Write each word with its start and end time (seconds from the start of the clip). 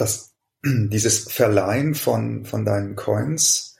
Das, 0.00 0.34
dieses 0.64 1.30
Verleihen 1.30 1.94
von, 1.94 2.44
von 2.44 2.64
deinen 2.64 2.96
Coins, 2.96 3.76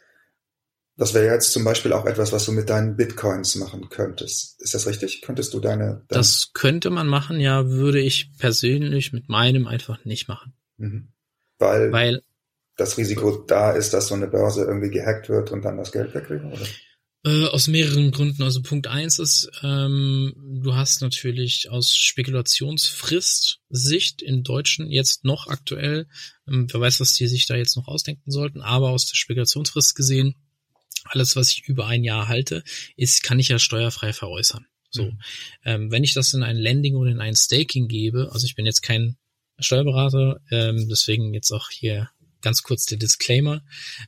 das 0.97 1.15
wäre 1.15 1.33
jetzt 1.33 1.53
zum 1.53 1.65
Beispiel 1.65 1.95
auch 1.95 2.05
etwas, 2.05 2.31
was 2.33 2.45
du 2.45 2.53
mit 2.53 2.69
deinen 2.69 2.95
Bitcoins 2.95 3.57
machen 3.57 3.89
könntest. 3.89 4.61
Ist 4.61 4.75
das 4.75 4.87
richtig? 4.87 5.23
Könntest 5.23 5.55
du 5.55 5.61
deine, 5.61 6.05
deine 6.09 6.21
Das 6.21 6.51
könnte 6.53 6.91
man 6.91 7.07
machen, 7.07 7.41
ja, 7.41 7.71
würde 7.71 8.01
ich 8.01 8.33
persönlich 8.39 9.13
mit 9.13 9.29
meinem 9.29 9.67
einfach 9.67 10.05
nicht 10.05 10.29
machen. 10.29 10.53
Mhm. 10.77 11.09
Weil, 11.59 11.91
Weil 11.93 12.23
das 12.77 12.99
Risiko 12.99 13.31
da 13.47 13.73
ist, 13.73 13.95
dass 13.95 14.09
so 14.09 14.15
eine 14.15 14.27
Börse 14.27 14.65
irgendwie 14.65 14.91
gehackt 14.91 15.29
wird 15.29 15.53
und 15.53 15.65
dann 15.65 15.77
das 15.77 15.93
Geld 15.93 16.15
wegkriegen, 16.15 16.53
oder? 16.53 16.67
Äh, 17.23 17.49
aus 17.49 17.69
mehreren 17.69 18.13
Gründen. 18.13 18.43
Also 18.43 18.63
Punkt 18.63 18.87
eins 18.87 19.19
ist, 19.19 19.51
ähm, 19.63 20.33
du 20.63 20.75
hast 20.75 21.03
natürlich 21.03 21.69
aus 21.69 21.95
Spekulationsfrist-Sicht 21.95 24.23
in 24.23 24.43
Deutschen 24.43 24.91
jetzt 24.91 25.23
noch 25.25 25.47
aktuell, 25.47 26.09
ähm, 26.49 26.67
wer 26.73 26.81
weiß, 26.81 26.99
was 27.01 27.13
die 27.13 27.29
sich 27.29 27.47
da 27.47 27.57
jetzt 27.57 27.77
noch 27.77 27.89
ausdenken 27.89 28.31
sollten, 28.31 28.63
aber 28.63 28.89
aus 28.89 29.05
der 29.05 29.17
Spekulationsfrist 29.17 29.95
gesehen, 29.95 30.35
alles, 31.05 31.37
was 31.37 31.51
ich 31.51 31.69
über 31.69 31.87
ein 31.87 32.05
Jahr 32.05 32.27
halte, 32.29 32.65
ist, 32.97 33.23
kann 33.23 33.39
ich 33.39 33.49
ja 33.49 33.59
steuerfrei 33.59 34.15
veräußern. 34.15 34.65
So, 34.91 35.05
Mhm. 35.05 35.21
ähm, 35.65 35.91
wenn 35.91 36.05
ich 36.05 36.15
das 36.15 36.33
in 36.33 36.43
ein 36.43 36.57
Landing 36.57 36.97
oder 36.97 37.11
in 37.11 37.21
ein 37.21 37.37
Staking 37.37 37.87
gebe, 37.87 38.33
also 38.33 38.47
ich 38.47 38.55
bin 38.55 38.65
jetzt 38.65 38.81
kein 38.81 39.19
Steuerberater, 39.59 40.41
ähm, 40.51 40.89
deswegen 40.89 41.35
jetzt 41.35 41.53
auch 41.53 41.69
hier 41.69 42.09
ganz 42.41 42.63
kurz 42.63 42.85
der 42.85 42.99
Disclaimer. 42.99 43.63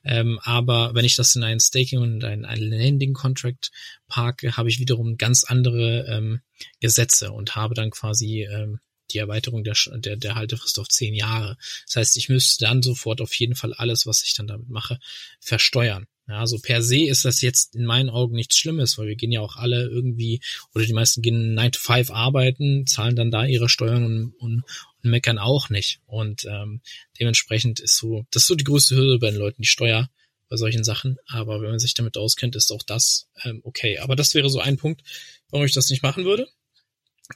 Ähm, 0.04 0.38
aber 0.42 0.94
wenn 0.94 1.04
ich 1.04 1.16
das 1.16 1.34
in 1.34 1.42
ein 1.42 1.60
Staking 1.60 2.00
und 2.00 2.24
ein, 2.24 2.44
ein 2.44 2.60
Landing 2.60 3.12
Contract 3.12 3.70
parke, 4.08 4.56
habe 4.56 4.68
ich 4.68 4.78
wiederum 4.78 5.16
ganz 5.16 5.44
andere 5.44 6.06
ähm, 6.08 6.40
Gesetze 6.80 7.32
und 7.32 7.56
habe 7.56 7.74
dann 7.74 7.90
quasi 7.90 8.42
ähm, 8.50 8.80
die 9.10 9.18
Erweiterung 9.18 9.64
der, 9.64 9.76
der, 9.96 10.16
der 10.16 10.34
Haltefrist 10.34 10.78
auf 10.78 10.88
zehn 10.88 11.14
Jahre. 11.14 11.56
Das 11.86 11.96
heißt, 11.96 12.16
ich 12.16 12.28
müsste 12.28 12.64
dann 12.64 12.82
sofort 12.82 13.20
auf 13.20 13.34
jeden 13.34 13.54
Fall 13.54 13.74
alles, 13.74 14.06
was 14.06 14.22
ich 14.22 14.34
dann 14.34 14.46
damit 14.46 14.68
mache, 14.68 14.98
versteuern. 15.40 16.06
Ja, 16.28 16.38
also 16.38 16.58
per 16.58 16.82
se 16.82 17.04
ist 17.04 17.24
das 17.24 17.40
jetzt 17.40 17.74
in 17.74 17.84
meinen 17.84 18.08
Augen 18.08 18.36
nichts 18.36 18.56
Schlimmes, 18.56 18.96
weil 18.96 19.08
wir 19.08 19.16
gehen 19.16 19.32
ja 19.32 19.40
auch 19.40 19.56
alle 19.56 19.88
irgendwie, 19.88 20.40
oder 20.74 20.84
die 20.84 20.92
meisten 20.92 21.20
gehen 21.20 21.54
9 21.54 21.72
to 21.72 21.80
5 21.80 22.10
arbeiten, 22.10 22.86
zahlen 22.86 23.16
dann 23.16 23.30
da 23.30 23.44
ihre 23.44 23.68
Steuern 23.68 24.04
und, 24.04 24.34
und, 24.38 24.62
und 25.02 25.10
meckern 25.10 25.38
auch 25.38 25.68
nicht. 25.68 26.00
Und 26.06 26.44
ähm, 26.44 26.80
dementsprechend 27.18 27.80
ist 27.80 27.96
so, 27.96 28.24
das 28.30 28.44
ist 28.44 28.46
so 28.46 28.54
die 28.54 28.64
größte 28.64 28.94
Hürde 28.94 29.18
bei 29.18 29.30
den 29.30 29.40
Leuten, 29.40 29.62
die 29.62 29.68
Steuer 29.68 30.08
bei 30.48 30.56
solchen 30.56 30.84
Sachen. 30.84 31.16
Aber 31.26 31.60
wenn 31.60 31.70
man 31.70 31.78
sich 31.80 31.94
damit 31.94 32.16
auskennt, 32.16 32.54
ist 32.56 32.70
auch 32.70 32.82
das 32.82 33.26
ähm, 33.42 33.60
okay. 33.64 33.98
Aber 33.98 34.14
das 34.14 34.34
wäre 34.34 34.48
so 34.48 34.60
ein 34.60 34.76
Punkt, 34.76 35.02
warum 35.50 35.66
ich 35.66 35.74
das 35.74 35.90
nicht 35.90 36.02
machen 36.02 36.24
würde. 36.24 36.46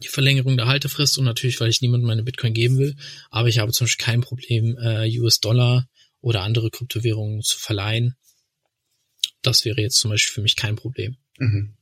Die 0.03 0.09
Verlängerung 0.09 0.56
der 0.56 0.67
Haltefrist 0.67 1.19
und 1.19 1.25
natürlich, 1.25 1.59
weil 1.59 1.71
ich 1.71 1.81
niemandem 1.81 2.06
meine 2.06 2.23
Bitcoin 2.23 2.55
geben 2.55 2.78
will. 2.78 2.95
Aber 3.31 3.48
ich 3.48 3.59
habe 3.59 3.73
zum 3.73 3.87
Beispiel 3.87 4.05
kein 4.05 4.21
Problem, 4.21 4.77
äh, 4.78 5.09
US-Dollar 5.19 5.89
oder 6.21 6.43
andere 6.43 6.71
Kryptowährungen 6.71 7.43
zu 7.43 7.59
verleihen. 7.59 8.16
Das 9.42 9.64
wäre 9.64 9.81
jetzt 9.81 9.98
zum 9.98 10.10
Beispiel 10.10 10.34
für 10.34 10.42
mich 10.42 10.56
kein 10.56 10.76
Problem. 10.76 11.16
Mhm. 11.38 11.76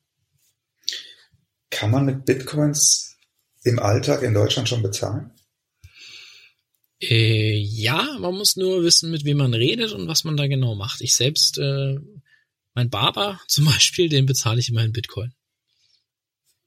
Kann 1.71 1.91
man 1.91 2.05
mit 2.05 2.25
Bitcoins 2.25 3.17
im 3.65 3.79
Alltag 3.79 4.23
in 4.23 4.35
Deutschland 4.35 4.69
schon 4.69 4.83
bezahlen? 4.83 5.33
Äh, 7.01 7.57
ja, 7.57 8.17
man 8.21 8.35
muss 8.35 8.57
nur 8.57 8.83
wissen, 8.83 9.11
mit 9.11 9.25
wem 9.25 9.39
man 9.39 9.55
redet 9.55 9.93
und 9.93 10.07
was 10.07 10.25
man 10.25 10.37
da 10.37 10.47
genau 10.47 10.75
macht. 10.75 11.01
Ich 11.01 11.15
selbst, 11.15 11.59
äh, 11.59 11.99
mein 12.75 12.91
Barber 12.91 13.41
zum 13.49 13.65
Beispiel, 13.65 14.09
den 14.09 14.27
bezahle 14.27 14.61
ich 14.61 14.69
immer 14.69 14.85
in 14.85 14.93
Bitcoin. 14.93 15.33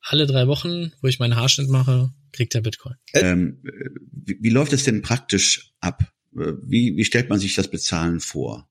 Alle 0.02 0.26
drei 0.26 0.48
Wochen, 0.48 0.94
wo 1.02 1.08
ich 1.08 1.20
meinen 1.20 1.36
Haarschnitt 1.36 1.70
mache, 1.70 2.14
kriegt 2.32 2.56
er 2.56 2.62
Bitcoin. 2.62 2.96
Ähm, 3.14 3.62
wie, 4.12 4.38
wie 4.42 4.50
läuft 4.50 4.74
es 4.74 4.84
denn 4.84 5.02
praktisch 5.02 5.74
ab? 5.80 6.14
Wie, 6.32 6.96
wie 6.96 7.06
stellt 7.06 7.30
man 7.30 7.40
sich 7.40 7.56
das 7.56 7.70
Bezahlen 7.70 8.20
vor? 8.20 8.70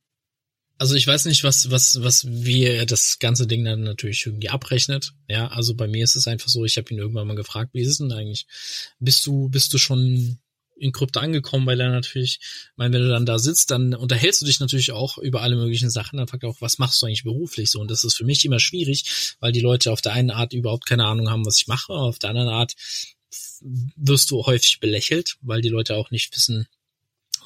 Also 0.78 0.94
ich 0.94 1.06
weiß 1.06 1.24
nicht, 1.24 1.42
was, 1.42 1.70
was, 1.70 2.02
was, 2.02 2.26
wie 2.26 2.64
er 2.64 2.84
das 2.84 3.18
ganze 3.18 3.46
Ding 3.46 3.64
dann 3.64 3.82
natürlich 3.82 4.26
irgendwie 4.26 4.50
abrechnet. 4.50 5.14
Ja, 5.28 5.48
also 5.48 5.74
bei 5.74 5.88
mir 5.88 6.04
ist 6.04 6.16
es 6.16 6.26
einfach 6.26 6.48
so, 6.48 6.64
ich 6.64 6.76
habe 6.76 6.90
ihn 6.90 6.98
irgendwann 6.98 7.26
mal 7.26 7.36
gefragt, 7.36 7.70
wie 7.72 7.80
ist 7.80 7.88
es 7.88 7.98
denn 7.98 8.12
eigentlich? 8.12 8.46
Bist 8.98 9.26
du, 9.26 9.48
bist 9.48 9.72
du 9.72 9.78
schon 9.78 10.38
in 10.78 10.92
Krypto 10.92 11.20
angekommen, 11.20 11.66
weil 11.66 11.80
er 11.80 11.90
natürlich, 11.90 12.38
ich 12.40 12.76
meine, 12.76 12.94
wenn 12.94 13.02
du 13.02 13.08
dann 13.08 13.24
da 13.24 13.38
sitzt, 13.38 13.70
dann 13.70 13.94
unterhältst 13.94 14.42
du 14.42 14.46
dich 14.46 14.60
natürlich 14.60 14.92
auch 14.92 15.16
über 15.16 15.40
alle 15.40 15.56
möglichen 15.56 15.88
Sachen. 15.88 16.18
Dann 16.18 16.28
fragt 16.28 16.42
er 16.42 16.50
auch, 16.50 16.60
was 16.60 16.78
machst 16.78 17.00
du 17.00 17.06
eigentlich 17.06 17.24
beruflich 17.24 17.70
so? 17.70 17.80
Und 17.80 17.90
das 17.90 18.04
ist 18.04 18.14
für 18.14 18.24
mich 18.24 18.44
immer 18.44 18.60
schwierig, 18.60 19.36
weil 19.40 19.52
die 19.52 19.60
Leute 19.60 19.90
auf 19.92 20.02
der 20.02 20.12
einen 20.12 20.30
Art 20.30 20.52
überhaupt 20.52 20.84
keine 20.84 21.06
Ahnung 21.06 21.30
haben, 21.30 21.46
was 21.46 21.58
ich 21.58 21.66
mache, 21.66 21.94
auf 21.94 22.18
der 22.18 22.30
anderen 22.30 22.48
Art 22.48 22.74
wirst 23.96 24.30
du 24.30 24.44
häufig 24.44 24.80
belächelt, 24.80 25.36
weil 25.40 25.62
die 25.62 25.68
Leute 25.68 25.96
auch 25.96 26.10
nicht 26.10 26.34
wissen, 26.34 26.66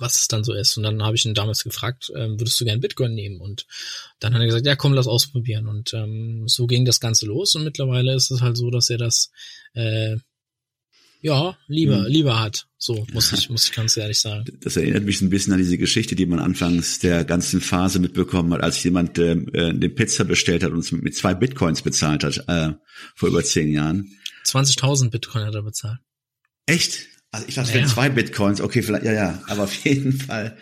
was 0.00 0.16
es 0.16 0.28
dann 0.28 0.44
so 0.44 0.52
ist. 0.52 0.76
Und 0.76 0.82
dann 0.82 1.02
habe 1.02 1.16
ich 1.16 1.24
ihn 1.24 1.34
damals 1.34 1.62
gefragt, 1.64 2.10
ähm, 2.16 2.40
würdest 2.40 2.60
du 2.60 2.64
gern 2.64 2.80
Bitcoin 2.80 3.14
nehmen? 3.14 3.40
Und 3.40 3.66
dann 4.18 4.34
hat 4.34 4.40
er 4.40 4.46
gesagt, 4.46 4.66
ja, 4.66 4.76
komm, 4.76 4.92
lass 4.94 5.06
ausprobieren. 5.06 5.66
Und 5.68 5.92
ähm, 5.94 6.44
so 6.46 6.66
ging 6.66 6.84
das 6.84 7.00
Ganze 7.00 7.26
los. 7.26 7.54
Und 7.54 7.64
mittlerweile 7.64 8.14
ist 8.14 8.30
es 8.30 8.40
halt 8.40 8.56
so, 8.56 8.70
dass 8.70 8.90
er 8.90 8.98
das 8.98 9.30
äh, 9.74 10.16
ja 11.22 11.56
lieber 11.66 11.98
Mhm. 12.00 12.06
lieber 12.06 12.40
hat. 12.40 12.66
So 12.78 13.06
muss 13.12 13.30
ich 13.32 13.50
muss 13.50 13.64
ich 13.66 13.72
ganz 13.72 13.96
ehrlich 13.96 14.18
sagen. 14.18 14.44
Das 14.62 14.76
erinnert 14.76 15.04
mich 15.04 15.18
so 15.18 15.26
ein 15.26 15.30
bisschen 15.30 15.52
an 15.52 15.58
diese 15.58 15.76
Geschichte, 15.76 16.14
die 16.16 16.24
man 16.24 16.38
anfangs 16.38 16.98
der 16.98 17.24
ganzen 17.24 17.60
Phase 17.60 17.98
mitbekommen 17.98 18.52
hat, 18.54 18.62
als 18.62 18.82
jemand 18.82 19.18
ähm, 19.18 19.50
äh, 19.52 19.66
eine 19.66 19.90
Pizza 19.90 20.24
bestellt 20.24 20.62
hat 20.62 20.72
und 20.72 20.90
mit 20.92 21.14
zwei 21.14 21.34
Bitcoins 21.34 21.82
bezahlt 21.82 22.24
hat, 22.24 22.44
äh, 22.48 22.72
vor 23.14 23.28
über 23.28 23.44
zehn 23.44 23.70
Jahren. 23.70 24.10
20.000 24.46 25.10
Bitcoin 25.10 25.44
hat 25.44 25.54
er 25.54 25.62
bezahlt. 25.62 25.98
Echt? 26.64 27.06
Also 27.32 27.46
ich 27.48 27.54
dachte, 27.54 27.68
es 27.68 27.74
Ja. 27.74 27.80
wären 27.80 27.88
zwei 27.88 28.08
Bitcoins. 28.08 28.60
Okay, 28.60 28.82
vielleicht, 28.82 29.04
ja, 29.04 29.12
ja. 29.12 29.42
Aber 29.46 29.64
auf 29.64 29.74
jeden 29.84 30.12
Fall 30.12 30.56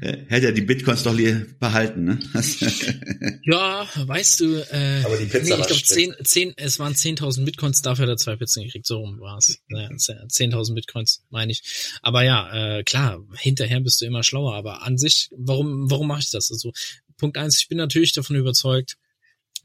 äh, 0.00 0.18
hätte 0.28 0.46
er 0.46 0.52
die 0.52 0.62
Bitcoins 0.62 1.04
doch 1.04 1.14
lieber 1.14 1.46
behalten, 1.60 2.04
ne? 2.04 2.18
Ja, 3.44 3.88
weißt 3.94 4.40
du, 4.40 4.56
äh, 4.72 5.02
Aber 5.04 5.16
die 5.16 5.26
Pizza 5.26 5.54
nee, 5.56 5.60
ich 5.60 5.66
glaube. 5.68 5.82
10, 5.82 6.14
10, 6.24 6.54
es 6.56 6.78
waren 6.78 6.94
10.000 6.94 7.44
Bitcoins, 7.44 7.82
dafür 7.82 8.04
hat 8.04 8.10
er 8.10 8.16
zwei 8.16 8.36
Pizzen 8.36 8.64
gekriegt, 8.64 8.86
so 8.86 8.98
rum 8.98 9.20
war 9.20 9.38
es. 9.38 9.58
Naja, 9.68 9.88
10.000 9.90 10.74
Bitcoins, 10.74 11.22
meine 11.30 11.52
ich. 11.52 11.62
Aber 12.02 12.22
ja, 12.24 12.78
äh, 12.78 12.82
klar, 12.82 13.20
hinterher 13.36 13.80
bist 13.80 14.00
du 14.00 14.06
immer 14.06 14.22
schlauer, 14.24 14.54
aber 14.54 14.82
an 14.82 14.98
sich, 14.98 15.28
warum, 15.36 15.90
warum 15.90 16.08
mache 16.08 16.20
ich 16.20 16.30
das? 16.30 16.50
Also, 16.50 16.72
Punkt 17.16 17.36
eins, 17.36 17.60
ich 17.60 17.68
bin 17.68 17.78
natürlich 17.78 18.12
davon 18.12 18.34
überzeugt, 18.36 18.96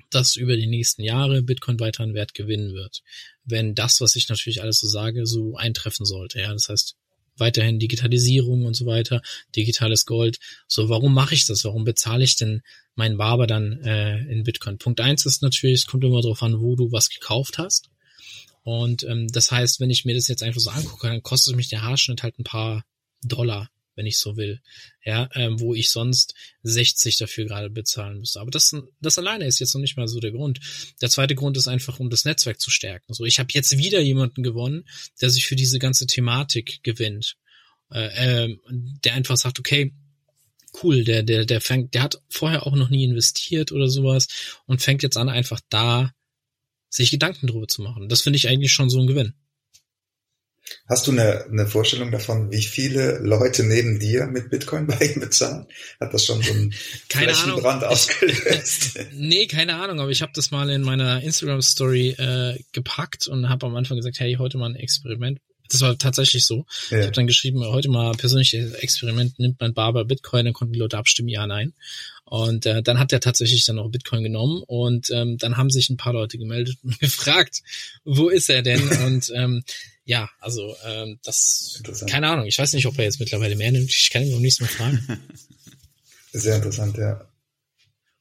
dass 0.09 0.35
über 0.35 0.55
die 0.55 0.67
nächsten 0.67 1.03
Jahre 1.03 1.43
Bitcoin 1.43 1.79
weiter 1.79 2.03
an 2.03 2.13
Wert 2.13 2.33
gewinnen 2.33 2.73
wird. 2.73 3.01
Wenn 3.43 3.75
das, 3.75 4.01
was 4.01 4.15
ich 4.15 4.29
natürlich 4.29 4.61
alles 4.61 4.79
so 4.79 4.87
sage, 4.87 5.25
so 5.25 5.55
eintreffen 5.55 6.05
sollte. 6.05 6.39
Ja, 6.39 6.53
das 6.53 6.69
heißt, 6.69 6.95
weiterhin 7.37 7.79
Digitalisierung 7.79 8.65
und 8.65 8.75
so 8.75 8.85
weiter, 8.85 9.21
digitales 9.55 10.05
Gold. 10.05 10.39
So, 10.67 10.89
warum 10.89 11.13
mache 11.13 11.35
ich 11.35 11.45
das? 11.45 11.63
Warum 11.63 11.83
bezahle 11.83 12.23
ich 12.23 12.35
denn 12.35 12.61
meinen 12.95 13.17
Barber 13.17 13.47
dann 13.47 13.79
äh, 13.83 14.19
in 14.31 14.43
Bitcoin? 14.43 14.77
Punkt 14.77 15.01
eins 15.01 15.25
ist 15.25 15.41
natürlich, 15.41 15.81
es 15.81 15.87
kommt 15.87 16.03
immer 16.03 16.21
darauf 16.21 16.41
an, 16.43 16.59
wo 16.59 16.75
du 16.75 16.91
was 16.91 17.09
gekauft 17.09 17.57
hast. 17.57 17.89
Und 18.63 19.03
ähm, 19.03 19.27
das 19.29 19.51
heißt, 19.51 19.79
wenn 19.79 19.89
ich 19.89 20.03
mir 20.03 20.15
das 20.15 20.27
jetzt 20.27 20.43
einfach 20.43 20.59
so 20.59 20.69
angucke, 20.69 21.07
dann 21.07 21.23
kostet 21.23 21.55
mich 21.55 21.69
der 21.69 21.83
Haarschnitt 21.83 22.23
halt 22.23 22.37
ein 22.37 22.43
paar 22.43 22.83
Dollar, 23.23 23.69
wenn 23.97 24.05
ich 24.05 24.17
so 24.17 24.37
will. 24.37 24.61
Ja, 25.03 25.29
ähm, 25.33 25.59
wo 25.59 25.73
ich 25.73 25.89
sonst 25.89 26.33
60 26.63 27.17
dafür 27.17 27.45
gerade 27.45 27.69
bezahlen 27.69 28.19
müsste. 28.19 28.39
Aber 28.39 28.51
das, 28.51 28.73
das 29.01 29.17
alleine 29.17 29.45
ist 29.45 29.59
jetzt 29.59 29.73
noch 29.73 29.81
nicht 29.81 29.97
mal 29.97 30.07
so 30.07 30.19
der 30.19 30.31
Grund. 30.31 30.59
Der 31.01 31.09
zweite 31.09 31.35
Grund 31.35 31.57
ist 31.57 31.67
einfach, 31.67 31.99
um 31.99 32.09
das 32.09 32.23
Netzwerk 32.23 32.61
zu 32.61 32.71
stärken. 32.71 33.07
Also 33.09 33.25
ich 33.25 33.39
habe 33.39 33.49
jetzt 33.51 33.77
wieder 33.77 33.99
jemanden 33.99 34.43
gewonnen, 34.43 34.85
der 35.19 35.29
sich 35.29 35.47
für 35.47 35.55
diese 35.55 35.79
ganze 35.79 36.07
Thematik 36.07 36.79
gewinnt. 36.83 37.35
Äh, 37.91 38.45
ähm, 38.45 38.59
der 39.03 39.13
einfach 39.13 39.37
sagt, 39.37 39.59
okay, 39.59 39.93
cool, 40.83 41.03
der, 41.03 41.23
der, 41.23 41.45
der 41.45 41.61
fängt, 41.61 41.93
der 41.93 42.03
hat 42.03 42.21
vorher 42.29 42.67
auch 42.67 42.75
noch 42.75 42.89
nie 42.89 43.03
investiert 43.03 43.71
oder 43.71 43.89
sowas 43.89 44.27
und 44.65 44.81
fängt 44.81 45.03
jetzt 45.03 45.17
an, 45.17 45.29
einfach 45.29 45.59
da 45.69 46.13
sich 46.89 47.11
Gedanken 47.11 47.47
drüber 47.47 47.67
zu 47.67 47.81
machen. 47.81 48.09
Das 48.09 48.21
finde 48.21 48.37
ich 48.37 48.47
eigentlich 48.47 48.71
schon 48.71 48.89
so 48.89 48.99
ein 48.99 49.07
Gewinn. 49.07 49.33
Hast 50.87 51.07
du 51.07 51.11
eine, 51.11 51.45
eine 51.45 51.67
Vorstellung 51.67 52.11
davon, 52.11 52.51
wie 52.51 52.63
viele 52.63 53.19
Leute 53.19 53.63
neben 53.63 53.99
dir 53.99 54.27
mit 54.27 54.49
Bitcoin 54.49 54.87
bei 54.87 54.97
ihm 55.05 55.19
bezahlen? 55.19 55.67
Hat 55.99 56.13
das 56.13 56.25
schon 56.25 56.41
so 56.41 56.51
einen 56.51 56.73
keine 57.09 57.35
Ahnung. 57.35 57.61
Brand 57.61 57.83
ausgelöst? 57.83 58.99
nee, 59.13 59.47
keine 59.47 59.75
Ahnung, 59.75 59.99
aber 59.99 60.11
ich 60.11 60.21
habe 60.21 60.31
das 60.33 60.51
mal 60.51 60.69
in 60.69 60.81
meiner 60.81 61.21
Instagram-Story 61.21 62.09
äh, 62.11 62.63
gepackt 62.71 63.27
und 63.27 63.49
habe 63.49 63.65
am 63.65 63.75
Anfang 63.75 63.97
gesagt, 63.97 64.19
hey, 64.19 64.35
heute 64.39 64.57
mal 64.57 64.69
ein 64.69 64.75
Experiment. 64.75 65.39
Das 65.69 65.81
war 65.81 65.97
tatsächlich 65.97 66.45
so. 66.45 66.65
Ja. 66.89 66.99
Ich 66.99 67.03
habe 67.03 67.11
dann 67.11 67.27
geschrieben, 67.27 67.63
heute 67.65 67.89
mal 67.89 68.13
persönliches 68.13 68.73
Experiment, 68.73 69.37
nimmt 69.39 69.59
mein 69.59 69.73
Barber 69.73 70.05
Bitcoin, 70.05 70.45
dann 70.45 70.53
konnten 70.53 70.73
die 70.73 70.79
Leute 70.79 70.97
abstimmen, 70.97 71.29
ja, 71.29 71.45
nein. 71.45 71.73
Und 72.23 72.65
äh, 72.65 72.83
dann 72.83 72.99
hat 72.99 73.13
er 73.13 73.21
tatsächlich 73.21 73.65
dann 73.65 73.79
auch 73.79 73.89
Bitcoin 73.89 74.23
genommen 74.23 74.61
und 74.67 75.09
ähm, 75.11 75.37
dann 75.37 75.55
haben 75.55 75.69
sich 75.69 75.89
ein 75.89 75.97
paar 75.97 76.13
Leute 76.13 76.37
gemeldet 76.37 76.77
und 76.83 76.99
gefragt, 76.99 77.61
wo 78.03 78.29
ist 78.29 78.49
er 78.49 78.61
denn? 78.61 78.87
Und 79.05 79.31
ähm, 79.33 79.63
ja, 80.07 80.29
also 80.39 80.73
ähm, 80.85 81.19
das, 81.25 81.83
keine 82.09 82.29
Ahnung, 82.29 82.45
ich 82.45 82.57
weiß 82.57 82.71
nicht, 82.71 82.85
ob 82.85 82.97
er 82.97 83.03
jetzt 83.03 83.19
mittlerweile 83.19 83.57
mehr 83.57 83.73
nimmt. 83.73 83.89
Ich 83.89 84.09
kann 84.09 84.23
ihn 84.23 84.31
noch 84.31 84.39
nichts 84.39 84.61
mehr 84.61 84.69
fragen. 84.69 85.05
Sehr 86.31 86.55
interessant, 86.55 86.97
ja. 86.97 87.27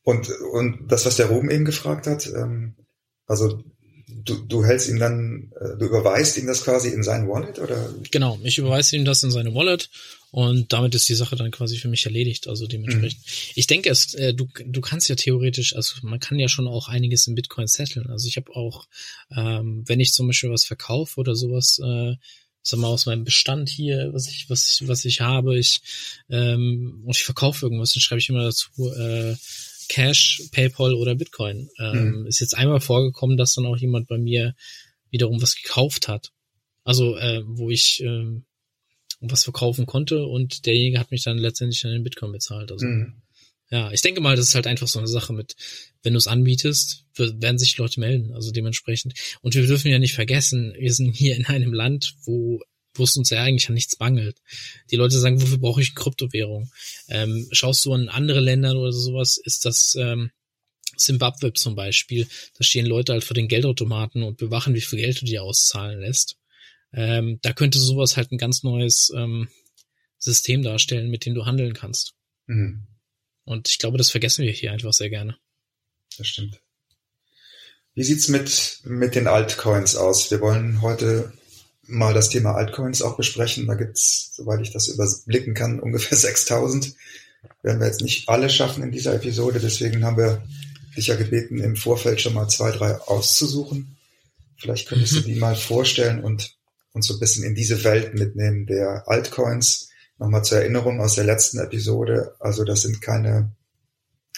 Und, 0.03 0.29
und 0.53 0.89
das, 0.91 1.07
was 1.07 1.15
der 1.15 1.27
Ruben 1.27 1.49
eben 1.49 1.65
gefragt 1.65 2.09
hat, 2.09 2.27
ähm, 2.27 2.75
also 3.27 3.63
du, 4.25 4.37
du 4.37 4.65
hältst 4.65 4.89
ihm 4.89 4.99
dann, 4.99 5.53
äh, 5.61 5.77
du 5.79 5.87
überweist 5.87 6.37
ihm 6.39 6.47
das 6.47 6.63
quasi 6.65 6.89
in 6.89 7.03
sein 7.03 7.29
Wallet 7.29 7.59
oder? 7.59 7.95
Genau, 8.11 8.39
ich 8.43 8.59
überweise 8.59 8.97
ihm 8.97 9.05
das 9.05 9.23
in 9.23 9.31
seine 9.31 9.55
Wallet 9.55 9.91
und 10.31 10.73
damit 10.73 10.95
ist 10.95 11.09
die 11.09 11.15
Sache 11.15 11.37
dann 11.37 11.51
quasi 11.51 11.77
für 11.79 11.89
mich 11.89 12.05
erledigt. 12.05 12.49
Also 12.49 12.67
dementsprechend. 12.67 13.21
Mhm. 13.21 13.53
Ich 13.55 13.67
denke, 13.67 13.91
es, 13.91 14.15
äh, 14.15 14.35
du, 14.35 14.49
du 14.65 14.81
kannst 14.81 15.09
ja 15.09 15.15
theoretisch, 15.15 15.75
also 15.77 15.97
man 16.03 16.21
kann 16.21 16.39
ja 16.39 16.49
schon 16.49 16.69
auch 16.69 16.89
einiges 16.89 17.27
in 17.27 17.35
Bitcoin 17.35 17.67
setteln. 17.67 18.09
Also 18.11 18.29
ich 18.29 18.37
habe 18.37 18.55
auch, 18.55 18.87
ähm, 19.35 19.83
wenn 19.87 20.01
ich 20.01 20.13
zum 20.13 20.27
Beispiel 20.27 20.51
was 20.51 20.65
verkaufe 20.65 21.21
oder 21.21 21.35
sowas, 21.35 21.79
äh, 21.83 22.17
sag 22.63 22.81
mal, 22.81 22.89
aus 22.89 23.07
meinem 23.07 23.25
Bestand 23.25 23.69
hier, 23.69 24.11
was 24.13 24.29
ich, 24.29 24.51
was 24.51 24.69
ich, 24.69 24.89
was 24.89 25.05
ich 25.05 25.21
habe, 25.21 25.59
ich, 25.59 25.81
ähm, 26.29 27.03
und 27.05 27.17
ich 27.17 27.25
verkaufe 27.25 27.65
irgendwas, 27.65 27.93
dann 27.95 28.01
schreibe 28.01 28.19
ich 28.19 28.29
immer 28.29 28.43
dazu, 28.43 28.93
äh, 28.93 29.37
Cash, 29.89 30.43
PayPal 30.53 30.95
oder 30.95 31.15
Bitcoin. 31.15 31.69
Ähm, 31.79 32.21
mhm. 32.21 32.27
Ist 32.27 32.41
jetzt 32.41 32.57
einmal 32.57 32.81
vorgekommen, 32.81 33.37
dass 33.37 33.55
dann 33.55 33.67
auch 33.67 33.77
jemand 33.77 34.09
bei 34.09 34.19
mir 34.19 34.55
wiederum 35.11 35.41
was 35.41 35.57
gekauft 35.57 36.09
hat. 36.09 36.33
Also, 36.85 37.17
äh, 37.17 37.43
wo 37.47 37.71
ich 37.71 38.03
ähm, 38.03 38.45
was 39.21 39.45
verkaufen 39.45 39.87
konnte 39.87 40.25
und 40.25 40.67
derjenige 40.67 40.99
hat 40.99 41.11
mich 41.11 41.25
dann 41.25 41.39
letztendlich 41.39 41.81
dann 41.83 41.93
in 41.93 42.05
Bitcoin 42.05 42.33
bezahlt. 42.33 42.71
Also, 42.71 42.87
mhm. 42.87 43.23
ja, 43.71 43.91
ich 43.91 44.03
denke 44.03 44.21
mal, 44.21 44.37
das 44.37 44.49
ist 44.49 44.55
halt 44.55 44.67
einfach 44.67 44.89
so 44.89 44.99
eine 44.99 45.09
Sache 45.09 45.33
mit, 45.33 45.57
wenn 46.03 46.13
du 46.13 46.19
es 46.19 46.27
anbietest, 46.27 47.05
werden 47.15 47.59
sich 47.59 47.77
Leute 47.79 47.99
melden, 47.99 48.33
also 48.35 48.53
dementsprechend. 48.53 49.15
Und 49.41 49.55
wir 49.55 49.67
dürfen 49.67 49.91
ja 49.91 49.99
nicht 49.99 50.15
vergessen, 50.15 50.75
wir 50.79 50.93
sind 50.93 51.13
hier 51.13 51.37
in 51.37 51.47
einem 51.47 51.73
Land, 51.73 52.15
wo 52.25 52.61
wo 52.99 53.05
es 53.05 53.17
uns 53.17 53.31
ja 53.31 53.43
eigentlich 53.43 53.69
an 53.69 53.75
nichts 53.75 53.99
mangelt. 53.99 54.37
Die 54.91 54.97
Leute 54.97 55.19
sagen, 55.19 55.41
wofür 55.41 55.59
brauche 55.59 55.81
ich 55.81 55.95
Kryptowährung? 55.95 56.71
Ähm, 57.09 57.49
schaust 57.53 57.85
du 57.85 57.93
an 57.93 58.09
andere 58.09 58.41
Länder 58.41 58.75
oder 58.77 58.93
sowas, 58.93 59.37
ist 59.37 59.65
das 59.65 59.97
ähm, 59.99 60.31
Zimbabwe 60.97 61.53
zum 61.53 61.75
Beispiel, 61.75 62.27
da 62.57 62.65
stehen 62.65 62.87
Leute 62.87 63.13
halt 63.13 63.25
vor 63.25 63.35
den 63.35 63.49
Geldautomaten 63.49 64.23
und 64.23 64.39
bewachen, 64.39 64.75
wie 64.75 64.81
viel 64.81 64.99
Geld 64.99 65.21
du 65.21 65.27
dir 65.27 65.43
auszahlen 65.43 66.01
lässt. 66.01 66.37
Ähm, 66.93 67.39
da 67.43 67.53
könnte 67.53 67.79
sowas 67.79 68.17
halt 68.17 68.33
ein 68.33 68.39
ganz 68.39 68.63
neues 68.63 69.13
ähm, 69.15 69.49
System 70.19 70.63
darstellen, 70.63 71.11
mit 71.11 71.27
dem 71.27 71.35
du 71.35 71.45
handeln 71.45 71.75
kannst. 71.75 72.15
Mhm. 72.47 72.87
Und 73.45 73.69
ich 73.69 73.79
glaube, 73.79 73.99
das 73.99 74.11
vergessen 74.11 74.45
wir 74.45 74.53
hier 74.53 74.73
einfach 74.73 74.93
sehr 74.93 75.11
gerne. 75.11 75.37
Das 76.17 76.27
stimmt. 76.27 76.61
Wie 77.95 78.03
sieht's 78.03 78.29
mit, 78.29 78.81
mit 78.85 79.15
den 79.15 79.27
Altcoins 79.27 79.97
aus? 79.97 80.31
Wir 80.31 80.41
wollen 80.41 80.83
heute 80.83 81.33
mal 81.87 82.15
das 82.15 82.29
Thema 82.29 82.55
Altcoins 82.55 83.03
auch 83.03 83.17
besprechen. 83.17 83.67
Da 83.67 83.75
gibt's, 83.75 84.33
soweit 84.35 84.61
ich 84.61 84.73
das 84.73 84.89
überblicken 84.89 85.55
kann, 85.55 85.81
ungefähr 85.81 86.17
6000. 86.17 86.95
Werden 87.63 87.81
wir 87.81 87.87
jetzt 87.87 88.03
nicht 88.03 88.29
alle 88.29 88.51
schaffen 88.51 88.83
in 88.83 88.93
dieser 88.93 89.15
Episode. 89.15 89.61
Deswegen 89.61 90.05
haben 90.05 90.17
wir 90.17 90.43
dich 90.97 91.09
ja 91.09 91.17
gebeten, 91.17 91.59
im 91.59 91.77
Vorfeld 91.77 92.21
schon 92.21 92.35
mal 92.35 92.49
zwei, 92.49 92.71
drei 92.71 92.97
auszusuchen. 92.97 93.97
Vielleicht 94.57 94.89
könntest 94.89 95.13
mhm. 95.13 95.17
du 95.17 95.23
die 95.25 95.35
mal 95.37 95.55
vorstellen 95.55 96.25
und 96.25 96.57
uns 96.93 97.07
so 97.07 97.15
ein 97.15 97.21
bisschen 97.21 97.45
in 97.45 97.55
diese 97.55 97.85
Welt 97.85 98.15
mitnehmen 98.15 98.67
der 98.67 99.05
Altcoins. 99.07 99.91
Nochmal 100.19 100.45
zur 100.45 100.59
Erinnerung 100.59 101.01
aus 101.01 101.15
der 101.15 101.25
letzten 101.25 101.59
Episode. 101.59 102.35
Also 102.41 102.65
das 102.65 102.83
sind 102.83 103.03
keine 103.03 103.51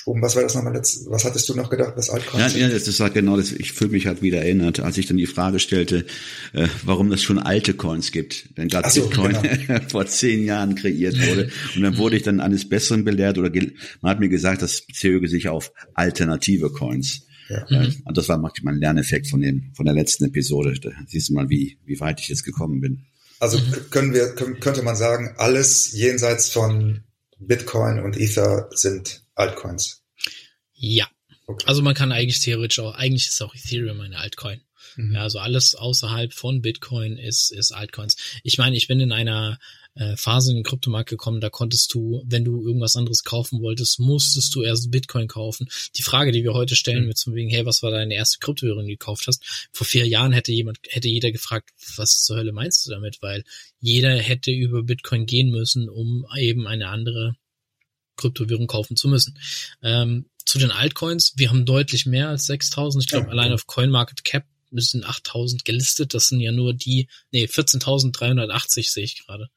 Oben, 0.09 0.23
was 0.23 0.37
war 0.37 0.43
das 0.43 0.55
nochmal 0.55 0.73
letzt, 0.73 1.09
was 1.11 1.25
hattest 1.27 1.47
du 1.51 1.55
noch 1.55 1.69
gedacht, 1.69 1.93
was 1.95 2.09
Altcoins 2.09 2.55
ja, 2.55 2.67
ja, 2.67 2.69
das 2.71 2.99
war 2.99 3.11
genau 3.11 3.37
das, 3.37 3.53
ich 3.53 3.73
fühle 3.73 3.91
mich 3.91 4.07
halt 4.07 4.23
wieder 4.23 4.39
erinnert, 4.39 4.81
als 4.81 4.97
ich 4.97 5.07
dann 5.07 5.19
die 5.19 5.27
Frage 5.27 5.59
stellte, 5.59 6.07
äh, 6.55 6.67
warum 6.83 7.13
es 7.13 7.23
schon 7.23 7.39
alte 7.39 7.75
Coins 7.75 8.11
gibt. 8.11 8.57
Denn 8.57 8.69
gerade 8.69 8.89
so, 8.89 9.07
Bitcoin 9.07 9.37
genau. 9.43 9.81
vor 9.89 10.07
zehn 10.07 10.45
Jahren 10.45 10.75
kreiert 10.77 11.15
wurde. 11.21 11.51
Und 11.77 11.83
dann 11.83 11.99
wurde 11.99 12.17
ich 12.17 12.23
dann 12.23 12.41
eines 12.41 12.67
Besseren 12.67 13.05
belehrt 13.05 13.37
oder 13.37 13.51
man 14.01 14.11
hat 14.11 14.19
mir 14.19 14.31
gesagt, 14.31 14.63
das 14.63 14.81
bezöge 14.81 15.29
sich 15.29 15.49
auf 15.49 15.73
alternative 15.93 16.71
Coins. 16.71 17.27
Ja. 17.51 17.67
Äh, 17.69 17.93
und 18.05 18.17
das 18.17 18.31
war 18.31 18.39
manchmal 18.39 18.75
ein 18.75 18.81
Lerneffekt 18.81 19.29
von 19.29 19.43
dem, 19.43 19.73
von 19.75 19.85
der 19.85 19.95
letzten 19.95 20.25
Episode. 20.25 20.73
Da 20.81 20.91
siehst 21.07 21.29
du 21.29 21.35
mal, 21.35 21.51
wie, 21.51 21.79
wie 21.85 22.01
weit 22.01 22.19
ich 22.21 22.29
jetzt 22.29 22.45
gekommen 22.45 22.81
bin. 22.81 23.05
Also 23.41 23.61
können 23.91 24.15
wir, 24.15 24.35
könnte 24.35 24.83
man 24.83 24.97
sagen, 24.97 25.35
alles 25.37 25.93
jenseits 25.93 26.49
von 26.49 27.03
Bitcoin 27.39 28.01
und 28.01 28.19
Ether 28.19 28.69
sind 28.73 29.28
Altcoins. 29.39 30.03
Ja. 30.75 31.09
Okay. 31.47 31.65
Also 31.67 31.83
man 31.83 31.95
kann 31.95 32.13
eigentlich 32.13 32.41
theoretisch 32.41 32.79
auch, 32.81 32.95
eigentlich 32.95 33.29
ist 33.29 33.41
auch 33.41 33.55
Ethereum 33.55 34.01
eine 34.01 34.19
Altcoin. 34.19 34.61
Mhm. 34.97 35.15
Ja, 35.15 35.23
also 35.23 35.39
alles 35.39 35.75
außerhalb 35.75 36.33
von 36.33 36.61
Bitcoin 36.61 37.17
ist, 37.17 37.53
ist 37.53 37.73
Altcoins. 37.73 38.17
Ich 38.43 38.59
meine, 38.59 38.77
ich 38.77 38.89
bin 38.89 39.01
in 39.01 39.13
einer 39.13 39.59
äh, 39.95 40.17
Phase 40.17 40.51
in 40.51 40.57
den 40.57 40.65
Kryptomarkt 40.65 41.09
gekommen, 41.09 41.41
da 41.41 41.51
konntest 41.51 41.95
du, 41.95 42.23
wenn 42.27 42.45
du 42.45 42.67
irgendwas 42.67 42.97
anderes 42.97 43.25
kaufen 43.25 43.61
wolltest, 43.61 43.99
musstest 43.99 44.55
du 44.55 44.63
erst 44.63 44.91
Bitcoin 44.91 45.29
kaufen. 45.29 45.69
Die 45.97 46.03
Frage, 46.03 46.33
die 46.33 46.43
wir 46.43 46.55
heute 46.55 46.77
stellen, 46.77 47.05
mhm. 47.05 47.09
wird 47.09 47.19
zum 47.19 47.35
wegen, 47.35 47.51
hey, 47.51 47.65
was 47.65 47.83
war 47.83 47.91
deine 47.91 48.15
erste 48.15 48.39
Kryptowährung, 48.39 48.87
die 48.87 48.93
du 48.93 48.99
gekauft 48.99 49.27
hast? 49.27 49.69
Vor 49.73 49.87
vier 49.87 50.07
Jahren 50.07 50.33
hätte 50.33 50.53
jemand, 50.53 50.79
hätte 50.89 51.09
jeder 51.09 51.33
gefragt, 51.33 51.71
was 51.97 52.23
zur 52.25 52.37
Hölle 52.37 52.53
meinst 52.53 52.87
du 52.87 52.91
damit? 52.91 53.19
Weil 53.23 53.45
jeder 53.81 54.17
hätte 54.17 54.51
über 54.51 54.83
Bitcoin 54.83 55.27
gehen 55.27 55.51
müssen, 55.51 55.89
um 55.89 56.27
eben 56.37 56.67
eine 56.67 56.89
andere 56.89 57.35
Kryptowährung 58.19 58.67
kaufen 58.67 58.97
zu 58.97 59.09
müssen. 59.09 59.39
Ähm, 59.83 60.27
zu 60.45 60.59
den 60.59 60.71
Altcoins, 60.71 61.35
wir 61.37 61.51
haben 61.51 61.65
deutlich 61.65 62.07
mehr 62.07 62.29
als 62.29 62.47
6000. 62.47 63.05
Ich 63.05 63.11
glaube, 63.11 63.27
ja, 63.27 63.33
allein 63.33 63.53
auf 63.53 63.67
CoinMarketCap 63.67 64.45
sind 64.73 65.05
8000 65.05 65.65
gelistet. 65.65 66.15
Das 66.15 66.29
sind 66.29 66.41
ja 66.41 66.53
nur 66.53 66.75
die, 66.75 67.09
nee, 67.31 67.45
14.380 67.45 68.91
sehe 68.91 69.05
ich 69.05 69.27
gerade. 69.27 69.49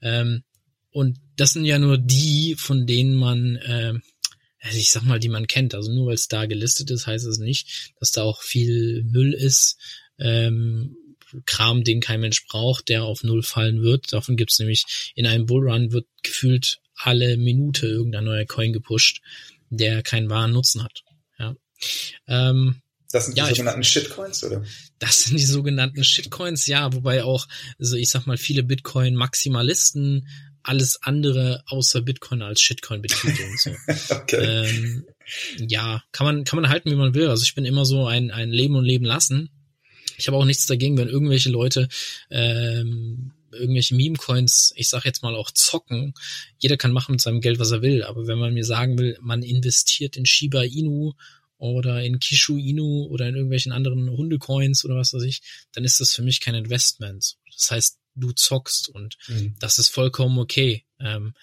Ähm, 0.00 0.42
und 0.90 1.18
das 1.36 1.52
sind 1.52 1.64
ja 1.64 1.78
nur 1.78 1.98
die, 1.98 2.54
von 2.56 2.86
denen 2.86 3.14
man, 3.14 3.56
äh, 3.56 3.94
ich 4.74 4.90
sag 4.90 5.04
mal, 5.04 5.18
die 5.18 5.30
man 5.30 5.46
kennt. 5.46 5.74
Also 5.74 5.90
nur 5.90 6.08
weil 6.08 6.14
es 6.14 6.28
da 6.28 6.46
gelistet 6.46 6.90
ist, 6.90 7.06
heißt 7.06 7.26
es 7.26 7.38
nicht, 7.38 7.92
dass 7.98 8.12
da 8.12 8.22
auch 8.22 8.42
viel 8.42 9.02
Müll 9.04 9.32
ist. 9.32 9.78
Ähm, 10.18 10.96
Kram, 11.46 11.82
den 11.82 12.00
kein 12.00 12.20
Mensch 12.20 12.46
braucht, 12.46 12.90
der 12.90 13.04
auf 13.04 13.24
Null 13.24 13.42
fallen 13.42 13.82
wird. 13.82 14.12
Davon 14.12 14.36
gibt 14.36 14.52
es 14.52 14.58
nämlich 14.58 15.12
in 15.14 15.26
einem 15.26 15.46
Bullrun 15.46 15.92
wird 15.92 16.06
gefühlt 16.22 16.81
alle 16.94 17.36
Minute 17.36 17.86
irgendein 17.86 18.24
neuer 18.24 18.44
Coin 18.46 18.72
gepusht, 18.72 19.22
der 19.70 20.02
keinen 20.02 20.30
wahren 20.30 20.52
Nutzen 20.52 20.84
hat. 20.84 21.02
Ja. 21.38 21.54
Ähm, 22.28 22.82
das 23.10 23.26
sind 23.26 23.36
die 23.36 23.40
ja, 23.40 23.48
sogenannten 23.48 23.82
ich, 23.82 23.88
Shitcoins, 23.88 24.42
oder? 24.44 24.64
Das 24.98 25.24
sind 25.24 25.38
die 25.38 25.44
sogenannten 25.44 26.02
Shitcoins, 26.02 26.66
ja, 26.66 26.92
wobei 26.94 27.24
auch, 27.24 27.46
also 27.78 27.96
ich 27.96 28.10
sag 28.10 28.26
mal, 28.26 28.38
viele 28.38 28.62
Bitcoin-Maximalisten 28.62 30.26
alles 30.62 31.02
andere 31.02 31.62
außer 31.66 32.02
Bitcoin 32.02 32.42
als 32.42 32.60
Shitcoin 32.60 33.02
betiteln. 33.02 33.56
So. 33.58 33.70
okay. 34.14 34.66
Ähm, 34.66 35.04
ja, 35.58 36.02
kann 36.12 36.24
man, 36.24 36.44
kann 36.44 36.60
man 36.60 36.70
halten, 36.70 36.90
wie 36.90 36.96
man 36.96 37.14
will. 37.14 37.28
Also 37.28 37.42
ich 37.42 37.54
bin 37.54 37.64
immer 37.64 37.84
so 37.84 38.06
ein, 38.06 38.30
ein 38.30 38.50
Leben 38.50 38.76
und 38.76 38.84
Leben 38.84 39.04
lassen. 39.04 39.50
Ich 40.16 40.28
habe 40.28 40.36
auch 40.36 40.44
nichts 40.44 40.66
dagegen, 40.66 40.96
wenn 40.98 41.08
irgendwelche 41.08 41.50
Leute 41.50 41.88
ähm, 42.30 43.32
irgendwelche 43.52 43.94
Meme-Coins, 43.94 44.72
ich 44.76 44.88
sag 44.88 45.04
jetzt 45.04 45.22
mal 45.22 45.34
auch 45.34 45.50
zocken. 45.50 46.14
Jeder 46.58 46.76
kann 46.76 46.92
machen 46.92 47.12
mit 47.12 47.20
seinem 47.20 47.40
Geld, 47.40 47.58
was 47.58 47.70
er 47.70 47.82
will. 47.82 48.02
Aber 48.02 48.26
wenn 48.26 48.38
man 48.38 48.54
mir 48.54 48.64
sagen 48.64 48.98
will, 48.98 49.18
man 49.20 49.42
investiert 49.42 50.16
in 50.16 50.26
Shiba 50.26 50.62
Inu 50.62 51.12
oder 51.58 52.02
in 52.02 52.18
Kishu 52.18 52.56
Inu 52.56 53.06
oder 53.06 53.28
in 53.28 53.36
irgendwelchen 53.36 53.72
anderen 53.72 54.10
Hundecoins 54.10 54.84
oder 54.84 54.96
was 54.96 55.12
weiß 55.12 55.22
ich, 55.22 55.42
dann 55.72 55.84
ist 55.84 56.00
das 56.00 56.12
für 56.12 56.22
mich 56.22 56.40
kein 56.40 56.54
Investment. 56.54 57.36
Das 57.54 57.70
heißt, 57.70 57.98
du 58.14 58.32
zockst 58.32 58.88
und 58.88 59.16
mhm. 59.28 59.54
das 59.58 59.78
ist 59.78 59.88
vollkommen 59.88 60.38
okay. 60.38 60.84
Ähm, 60.98 61.34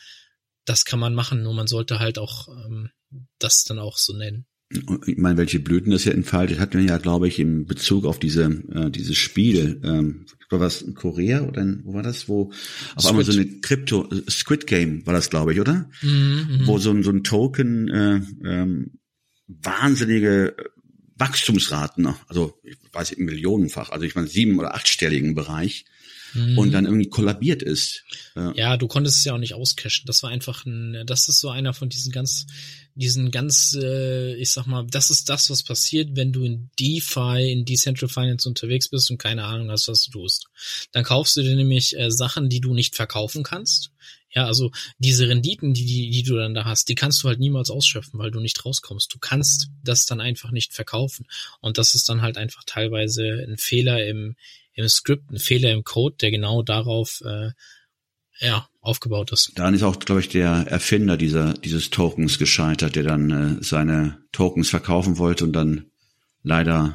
das 0.65 0.85
kann 0.85 0.99
man 0.99 1.15
machen, 1.15 1.41
nur 1.43 1.53
man 1.53 1.67
sollte 1.67 1.99
halt 1.99 2.19
auch 2.19 2.47
ähm, 2.47 2.91
das 3.39 3.63
dann 3.63 3.79
auch 3.79 3.97
so 3.97 4.13
nennen 4.13 4.45
ich 4.71 5.17
meine, 5.17 5.37
welche 5.37 5.59
Blüten 5.59 5.91
das 5.91 6.03
hier 6.03 6.13
entfaltet, 6.13 6.59
hat 6.59 6.75
man 6.75 6.87
ja, 6.87 6.97
glaube 6.99 7.27
ich, 7.27 7.39
im 7.39 7.65
Bezug 7.65 8.05
auf 8.05 8.19
diese 8.19 8.43
äh, 8.71 8.91
dieses 8.91 9.17
Spiel, 9.17 9.81
ähm, 9.83 10.25
war 10.49 10.59
was 10.59 10.81
in 10.81 10.93
Korea 10.93 11.41
oder 11.41 11.61
in, 11.61 11.81
wo 11.85 11.93
war 11.93 12.03
das, 12.03 12.27
wo 12.27 12.51
auf 12.95 13.05
einmal 13.05 13.23
so 13.23 13.31
eine 13.31 13.45
Krypto 13.61 14.09
Squid 14.29 14.67
Game 14.67 15.05
war 15.05 15.13
das, 15.13 15.29
glaube 15.29 15.53
ich, 15.53 15.59
oder? 15.59 15.89
Mhm, 16.01 16.61
wo 16.65 16.77
so 16.77 16.91
ein 16.91 17.03
so 17.03 17.11
ein 17.11 17.23
Token 17.23 17.87
äh, 17.87 18.21
ähm, 18.45 18.99
wahnsinnige 19.47 20.55
Wachstumsraten, 21.15 22.07
also 22.27 22.59
ich 22.63 22.77
weiß 22.93 23.11
nicht, 23.11 23.19
millionenfach, 23.19 23.89
also 23.89 24.05
ich 24.05 24.15
meine 24.15 24.27
sieben 24.27 24.57
oder 24.59 24.75
achtstelligen 24.75 25.35
Bereich 25.35 25.85
mhm. 26.33 26.57
und 26.57 26.71
dann 26.71 26.85
irgendwie 26.85 27.09
kollabiert 27.09 27.61
ist. 27.61 28.03
Ja. 28.35 28.53
ja, 28.55 28.77
du 28.77 28.87
konntest 28.87 29.17
es 29.17 29.25
ja 29.25 29.33
auch 29.33 29.39
nicht 29.39 29.53
auscashen. 29.53 30.05
Das 30.05 30.23
war 30.23 30.29
einfach 30.29 30.65
ein, 30.65 31.03
das 31.05 31.27
ist 31.27 31.39
so 31.39 31.49
einer 31.49 31.73
von 31.73 31.89
diesen 31.89 32.11
ganz, 32.11 32.47
diesen 32.99 33.31
ganz, 33.31 33.77
äh, 33.81 34.35
ich 34.35 34.51
sag 34.51 34.67
mal, 34.67 34.85
das 34.85 35.09
ist 35.09 35.29
das, 35.29 35.49
was 35.49 35.63
passiert, 35.63 36.17
wenn 36.17 36.33
du 36.33 36.43
in 36.43 36.69
DeFi, 36.77 37.49
in 37.49 37.63
Decentral 37.63 38.09
Finance 38.09 38.47
unterwegs 38.47 38.89
bist 38.89 39.09
und 39.09 39.17
keine 39.17 39.45
Ahnung 39.45 39.71
hast, 39.71 39.87
was 39.87 40.03
du 40.03 40.11
tust. 40.11 40.47
Dann 40.91 41.05
kaufst 41.05 41.37
du 41.37 41.41
dir 41.41 41.55
nämlich 41.55 41.97
äh, 41.97 42.11
Sachen, 42.11 42.49
die 42.49 42.59
du 42.59 42.73
nicht 42.73 42.95
verkaufen 42.95 43.43
kannst. 43.43 43.91
Ja, 44.31 44.45
also 44.45 44.71
diese 44.97 45.29
Renditen, 45.29 45.73
die, 45.73 45.85
die, 45.85 46.09
die 46.09 46.23
du 46.23 46.35
dann 46.35 46.53
da 46.53 46.65
hast, 46.65 46.89
die 46.89 46.95
kannst 46.95 47.23
du 47.23 47.29
halt 47.29 47.39
niemals 47.39 47.69
ausschöpfen, 47.69 48.19
weil 48.19 48.31
du 48.31 48.41
nicht 48.41 48.63
rauskommst. 48.65 49.13
Du 49.13 49.17
kannst 49.17 49.69
das 49.81 50.05
dann 50.05 50.19
einfach 50.19 50.51
nicht 50.51 50.73
verkaufen. 50.73 51.25
Und 51.61 51.77
das 51.77 51.95
ist 51.95 52.09
dann 52.09 52.21
halt 52.21 52.37
einfach 52.37 52.63
teilweise 52.65 53.45
ein 53.47 53.57
Fehler 53.57 54.05
im, 54.05 54.35
im 54.73 54.89
Skript, 54.89 55.31
ein 55.31 55.39
Fehler 55.39 55.71
im 55.71 55.85
Code, 55.85 56.17
der 56.17 56.31
genau 56.31 56.63
darauf 56.63 57.21
äh, 57.21 57.51
ja, 58.39 58.67
aufgebaut 58.81 59.31
ist. 59.31 59.51
Dann 59.55 59.73
ist 59.73 59.83
auch, 59.83 59.99
glaube 59.99 60.21
ich, 60.21 60.29
der 60.29 60.65
Erfinder 60.67 61.17
dieser, 61.17 61.53
dieses 61.53 61.89
Tokens 61.89 62.39
gescheitert, 62.39 62.95
der 62.95 63.03
dann 63.03 63.29
äh, 63.31 63.63
seine 63.63 64.19
Tokens 64.31 64.69
verkaufen 64.69 65.17
wollte 65.17 65.43
und 65.43 65.53
dann 65.53 65.85
leider 66.43 66.93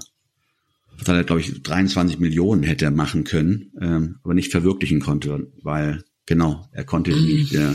was 0.96 1.08
hat 1.08 1.16
er, 1.16 1.24
glaube 1.24 1.40
ich, 1.40 1.60
23 1.60 2.20
Millionen 2.20 2.62
hätte 2.62 2.84
er 2.84 2.92
machen 2.92 3.24
können, 3.24 3.72
ähm, 3.80 4.20
aber 4.22 4.32
nicht 4.32 4.52
verwirklichen 4.52 5.00
konnte, 5.00 5.48
weil 5.62 6.04
Genau, 6.26 6.66
er 6.72 6.84
konnte 6.84 7.14
mhm. 7.14 7.24
nicht. 7.24 7.52
Ja. 7.52 7.74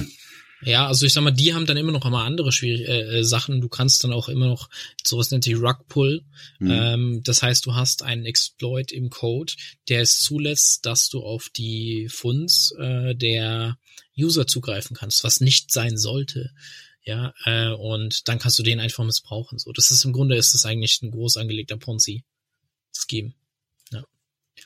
Ja, 0.62 0.88
also 0.88 1.06
ich 1.06 1.14
sag 1.14 1.24
mal, 1.24 1.32
die 1.32 1.54
haben 1.54 1.66
dann 1.66 1.78
immer 1.78 1.92
noch 1.92 2.06
einmal 2.06 2.26
andere 2.26 2.52
schwierige 2.52 2.86
äh, 2.86 3.20
äh, 3.20 3.24
Sachen. 3.24 3.62
Du 3.62 3.70
kannst 3.70 4.04
dann 4.04 4.12
auch 4.12 4.28
immer 4.28 4.48
noch 4.48 4.70
sowas 5.06 5.32
nennt 5.32 5.46
sich 5.46 5.56
Rug 5.56 5.88
Pull. 5.88 6.26
Mhm. 6.60 6.72
Ähm, 6.72 7.22
das 7.24 7.42
heißt, 7.42 7.66
du 7.66 7.76
hast 7.76 8.04
einen 8.04 8.26
Exploit 8.26 8.92
im 8.92 9.10
Code, 9.10 9.54
der 9.88 10.02
es 10.02 10.20
zulässt, 10.20 10.86
dass 10.86 11.10
du 11.10 11.22
auf 11.24 11.50
die 11.50 12.10
Funds 12.10 12.74
äh, 12.78 13.16
der 13.16 13.78
User 14.18 14.48
zugreifen 14.48 14.98
kannst, 14.98 15.24
was 15.24 15.40
nicht 15.40 15.72
sein 15.72 15.98
sollte. 15.98 16.52
Ja, 17.06 17.34
äh, 17.46 17.70
und 17.70 18.28
dann 18.28 18.40
kannst 18.40 18.60
du 18.60 18.64
den 18.64 18.82
einfach 18.82 19.06
missbrauchen. 19.06 19.60
So, 19.60 19.72
das 19.72 19.92
ist 19.92 20.04
im 20.04 20.12
Grunde 20.12 20.36
ist 20.36 20.54
das 20.54 20.66
eigentlich 20.66 21.02
ein 21.02 21.12
groß 21.12 21.38
angelegter 21.38 21.78
Ponzi-Scheme. 21.78 23.34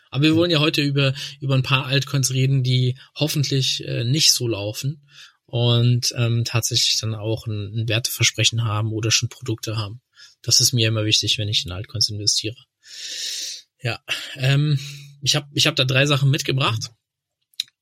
Aber 0.09 0.23
wir 0.23 0.35
wollen 0.35 0.51
ja 0.51 0.59
heute 0.59 0.81
über, 0.81 1.13
über 1.39 1.55
ein 1.55 1.63
paar 1.63 1.85
Altcoins 1.85 2.31
reden, 2.31 2.63
die 2.63 2.97
hoffentlich 3.15 3.83
äh, 3.85 4.03
nicht 4.03 4.31
so 4.31 4.47
laufen 4.47 5.01
und 5.53 6.11
ähm, 6.17 6.45
tatsächlich 6.45 6.99
dann 6.99 7.13
auch 7.13 7.45
ein, 7.45 7.81
ein 7.81 7.87
Werteversprechen 7.87 8.63
haben 8.63 8.91
oder 8.91 9.11
schon 9.11 9.29
Produkte 9.29 9.77
haben. 9.77 10.01
Das 10.41 10.59
ist 10.59 10.73
mir 10.73 10.87
immer 10.87 11.05
wichtig, 11.05 11.37
wenn 11.37 11.47
ich 11.47 11.63
in 11.63 11.71
Altcoins 11.71 12.09
investiere. 12.09 12.57
Ja, 13.79 13.99
ähm, 14.35 14.79
ich 15.21 15.35
habe 15.35 15.47
ich 15.53 15.67
hab 15.67 15.75
da 15.75 15.85
drei 15.85 16.07
Sachen 16.07 16.31
mitgebracht 16.31 16.89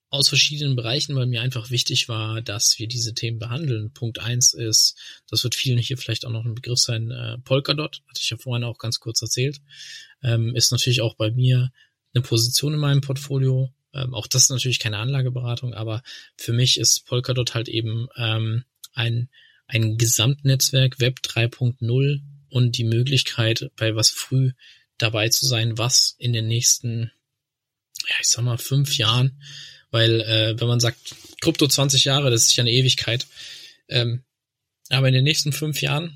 aus 0.10 0.28
verschiedenen 0.28 0.75
Bereichen, 0.75 1.16
weil 1.16 1.28
mir 1.28 1.42
einfach 1.42 1.70
wichtig 1.70 2.10
war, 2.10 2.42
dass 2.42 2.78
wir 2.78 2.90
diese 2.90 3.13
Themen 3.13 3.40
behandeln. 3.40 3.94
Punkt 3.94 4.20
eins 4.20 4.54
ist, 4.54 5.00
das 5.30 5.46
wird 5.46 5.56
vielen 5.56 5.78
hier 5.78 5.98
vielleicht 5.98 6.25
auch 6.25 6.32
noch 6.32 6.44
ein 6.44 6.56
Begriff 6.56 6.80
sein, 6.80 7.10
äh, 7.10 7.38
Polkadot, 7.38 8.01
hatte 8.10 8.20
ich 8.20 8.30
ja 8.32 8.36
vorhin 8.36 8.66
auch 8.66 8.80
ganz 8.80 9.00
kurz 9.00 9.22
erzählt, 9.22 9.62
ähm, 10.22 10.58
ist 10.58 10.74
natürlich 10.74 11.00
auch 11.00 11.16
bei 11.16 11.32
mir 11.32 11.72
eine 12.13 12.22
Position 12.22 12.74
in 12.74 12.82
meinem 12.82 13.00
Portfolio. 13.00 13.74
Ähm, 13.94 14.14
auch 14.14 14.28
das 14.28 14.44
ist 14.44 14.50
natürlich 14.50 14.80
keine 14.80 14.98
Anlageberatung, 14.98 15.74
aber 15.74 16.04
für 16.38 16.54
mich 16.54 16.80
ist 16.80 17.06
Polkadot 17.06 17.54
halt 17.54 17.68
eben 17.68 18.08
ähm, 18.18 18.64
ein, 18.94 19.30
ein 19.68 19.98
Gesamtnetzwerk 19.98 21.00
Web 21.00 21.20
3.0 21.24 22.22
und 22.50 22.78
die 22.78 22.84
Möglichkeit, 22.84 23.72
bei 23.76 23.96
was 23.96 24.10
früh 24.10 24.52
dabei 24.98 25.30
zu 25.30 25.46
sein, 25.46 25.78
was 25.78 26.16
in 26.18 26.34
den 26.34 26.48
nächsten, 26.48 27.12
ja, 28.08 28.16
ich 28.20 28.30
sag 28.30 28.44
mal, 28.44 28.58
fünf 28.58 28.98
Jahren, 28.98 29.42
weil 29.90 30.22
äh, 30.22 30.60
wenn 30.60 30.68
man 30.68 30.80
sagt, 30.80 31.16
Krypto 31.42 31.68
20 31.68 32.06
Jahre, 32.06 32.30
das 32.30 32.44
ist 32.44 32.56
ja 32.56 32.64
eine 32.64 32.72
Ewigkeit, 32.72 33.28
ähm, 33.88 34.24
aber 34.90 35.08
in 35.08 35.14
den 35.14 35.24
nächsten 35.24 35.54
fünf 35.54 35.82
Jahren 35.82 36.16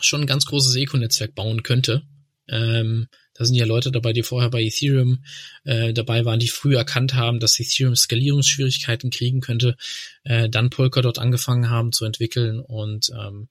schon 0.00 0.22
ein 0.22 0.26
ganz 0.26 0.46
großes 0.46 0.74
Eco-Netzwerk 0.76 1.34
bauen 1.34 1.62
könnte, 1.62 2.02
ähm, 2.48 3.08
da 3.34 3.44
sind 3.44 3.56
ja 3.56 3.66
Leute 3.66 3.90
dabei, 3.90 4.12
die 4.12 4.22
vorher 4.22 4.50
bei 4.50 4.62
Ethereum 4.62 5.24
äh, 5.64 5.92
dabei 5.92 6.24
waren, 6.24 6.38
die 6.38 6.48
früh 6.48 6.76
erkannt 6.76 7.14
haben, 7.14 7.40
dass 7.40 7.58
Ethereum 7.58 7.96
Skalierungsschwierigkeiten 7.96 9.10
kriegen 9.10 9.40
könnte, 9.40 9.76
äh, 10.22 10.48
dann 10.48 10.70
Polkadot 10.70 11.18
angefangen 11.18 11.68
haben 11.68 11.92
zu 11.92 12.04
entwickeln 12.04 12.60
und 12.60 13.10
ähm, 13.10 13.48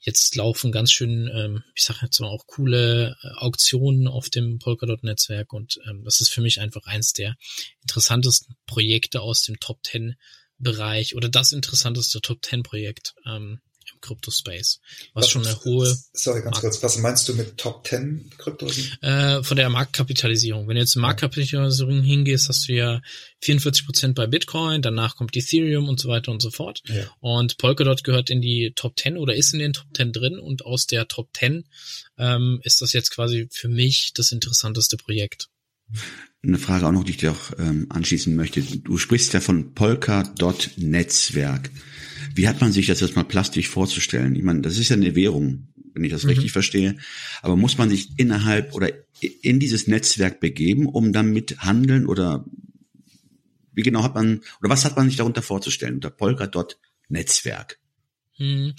jetzt 0.00 0.34
laufen 0.34 0.72
ganz 0.72 0.90
schön, 0.92 1.30
ähm, 1.32 1.62
ich 1.74 1.84
sage 1.84 2.00
jetzt 2.02 2.20
mal 2.20 2.28
auch 2.28 2.46
coole 2.46 3.16
äh, 3.22 3.28
Auktionen 3.36 4.08
auf 4.08 4.28
dem 4.28 4.58
Polkadot-Netzwerk 4.58 5.52
und 5.52 5.78
ähm, 5.88 6.02
das 6.04 6.20
ist 6.20 6.30
für 6.30 6.42
mich 6.42 6.60
einfach 6.60 6.86
eins 6.86 7.12
der 7.12 7.36
interessantesten 7.82 8.56
Projekte 8.66 9.20
aus 9.22 9.42
dem 9.42 9.60
Top 9.60 9.78
10 9.84 10.16
Bereich 10.58 11.14
oder 11.16 11.28
das 11.28 11.52
interessanteste 11.52 12.20
Top 12.20 12.44
10 12.44 12.62
Projekt. 12.62 13.14
Ähm, 13.26 13.60
Crypto-Space, 14.02 14.80
was, 15.14 15.24
was, 15.24 15.30
schon 15.30 15.46
eine 15.46 15.64
hohe. 15.64 15.96
Sorry, 16.12 16.42
ganz 16.42 16.56
Markt 16.56 16.60
kurz. 16.60 16.82
Was 16.82 16.98
meinst 16.98 17.28
du 17.28 17.34
mit 17.34 17.56
Top 17.56 17.86
10 17.86 18.30
Kryptos? 18.36 18.90
Äh, 19.00 19.42
von 19.42 19.56
der 19.56 19.70
Marktkapitalisierung. 19.70 20.68
Wenn 20.68 20.74
du 20.74 20.82
jetzt 20.82 20.96
in 20.96 21.02
Marktkapitalisierung 21.02 22.02
hingehst, 22.02 22.48
hast 22.48 22.68
du 22.68 22.74
ja 22.74 23.00
44 23.40 23.86
Prozent 23.86 24.14
bei 24.14 24.26
Bitcoin, 24.26 24.82
danach 24.82 25.16
kommt 25.16 25.36
Ethereum 25.36 25.88
und 25.88 25.98
so 25.98 26.08
weiter 26.08 26.30
und 26.30 26.42
so 26.42 26.50
fort. 26.50 26.82
Ja. 26.86 27.04
Und 27.20 27.56
Polkadot 27.56 28.04
gehört 28.04 28.28
in 28.28 28.40
die 28.42 28.72
Top 28.74 28.98
10 28.98 29.16
oder 29.16 29.34
ist 29.34 29.52
in 29.54 29.60
den 29.60 29.72
Top 29.72 29.86
10 29.96 30.12
drin 30.12 30.38
und 30.38 30.66
aus 30.66 30.86
der 30.86 31.08
Top 31.08 31.30
10 31.34 31.64
ähm, 32.18 32.60
ist 32.62 32.82
das 32.82 32.92
jetzt 32.92 33.10
quasi 33.10 33.48
für 33.50 33.68
mich 33.68 34.12
das 34.14 34.32
interessanteste 34.32 34.96
Projekt. 34.96 35.48
Eine 36.44 36.58
Frage 36.58 36.86
auch 36.86 36.92
noch, 36.92 37.04
die 37.04 37.12
ich 37.12 37.18
dir 37.18 37.32
auch 37.32 37.58
ähm, 37.58 37.86
anschließen 37.88 38.34
möchte. 38.34 38.62
Du 38.62 38.98
sprichst 38.98 39.32
ja 39.32 39.40
von 39.40 39.74
Polka.netzwerk. 39.74 41.70
Wie 42.34 42.48
hat 42.48 42.60
man 42.60 42.72
sich 42.72 42.86
das 42.86 43.00
jetzt 43.00 43.16
mal 43.16 43.24
plastisch 43.24 43.68
vorzustellen? 43.68 44.34
Ich 44.36 44.42
meine, 44.42 44.62
das 44.62 44.78
ist 44.78 44.88
ja 44.88 44.96
eine 44.96 45.14
Währung, 45.14 45.68
wenn 45.94 46.04
ich 46.04 46.10
das 46.10 46.24
mhm. 46.24 46.30
richtig 46.30 46.52
verstehe. 46.52 46.96
Aber 47.42 47.56
muss 47.56 47.78
man 47.78 47.90
sich 47.90 48.10
innerhalb 48.16 48.74
oder 48.74 48.90
in 49.20 49.60
dieses 49.60 49.86
Netzwerk 49.86 50.40
begeben, 50.40 50.86
um 50.86 51.12
damit 51.12 51.58
handeln 51.58 52.06
oder 52.06 52.44
wie 53.74 53.82
genau 53.82 54.02
hat 54.02 54.14
man 54.14 54.42
oder 54.60 54.70
was 54.70 54.84
hat 54.84 54.96
man 54.96 55.08
sich 55.08 55.16
darunter 55.16 55.42
vorzustellen 55.42 55.94
unter 55.94 56.10
Polka.netzwerk? 56.10 57.78
Hm. 58.36 58.74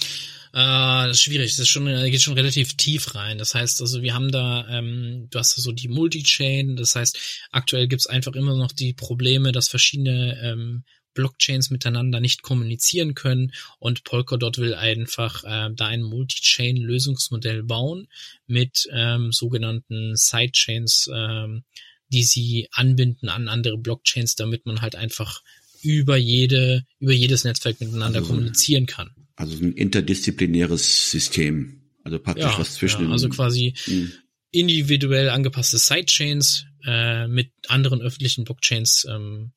Äh, 0.53 1.07
das 1.07 1.17
ist 1.17 1.21
schwierig, 1.21 1.51
das 1.51 1.59
ist 1.59 1.69
schon, 1.69 1.85
geht 1.85 2.21
schon 2.21 2.33
relativ 2.33 2.75
tief 2.75 3.15
rein. 3.15 3.37
Das 3.37 3.55
heißt, 3.55 3.81
also 3.81 4.01
wir 4.01 4.13
haben 4.13 4.31
da, 4.31 4.67
ähm, 4.69 5.27
du 5.29 5.39
hast 5.39 5.55
so 5.55 5.71
die 5.71 5.87
Multi-Chain, 5.87 6.75
das 6.75 6.95
heißt, 6.95 7.47
aktuell 7.51 7.87
gibt's 7.87 8.07
einfach 8.07 8.33
immer 8.33 8.55
noch 8.55 8.71
die 8.71 8.93
Probleme, 8.93 9.51
dass 9.51 9.67
verschiedene 9.67 10.39
ähm, 10.43 10.83
Blockchains 11.13 11.69
miteinander 11.69 12.19
nicht 12.19 12.41
kommunizieren 12.41 13.15
können 13.15 13.53
und 13.79 14.03
Polkadot 14.03 14.57
will 14.57 14.73
einfach 14.73 15.43
äh, 15.43 15.69
da 15.73 15.87
ein 15.87 16.03
Multi-Chain-Lösungsmodell 16.03 17.63
bauen 17.63 18.07
mit 18.47 18.87
ähm, 18.91 19.31
sogenannten 19.31 20.15
Sidechains, 20.15 21.09
ähm, 21.13 21.63
die 22.09 22.23
sie 22.23 22.67
anbinden 22.71 23.29
an 23.29 23.47
andere 23.47 23.77
Blockchains, 23.77 24.35
damit 24.35 24.65
man 24.65 24.81
halt 24.81 24.95
einfach 24.95 25.41
über 25.81 26.15
jede, 26.17 26.85
über 26.99 27.11
jedes 27.11 27.43
Netzwerk 27.43 27.79
miteinander 27.79 28.19
also, 28.19 28.31
kommunizieren 28.31 28.85
kann. 28.85 29.11
Also 29.35 29.57
ein 29.57 29.73
interdisziplinäres 29.73 31.11
System. 31.11 31.81
Also 32.03 32.19
praktisch 32.19 32.45
ja, 32.45 32.59
was 32.59 32.75
zwischen. 32.75 33.05
Ja, 33.05 33.11
also 33.11 33.29
quasi 33.29 33.73
mh. 33.87 34.09
individuell 34.51 35.29
angepasste 35.29 35.77
Sidechains 35.77 36.65
äh, 36.85 37.27
mit 37.27 37.51
anderen 37.67 38.01
öffentlichen 38.01 38.43
Blockchains 38.43 39.05
ähm, 39.09 39.51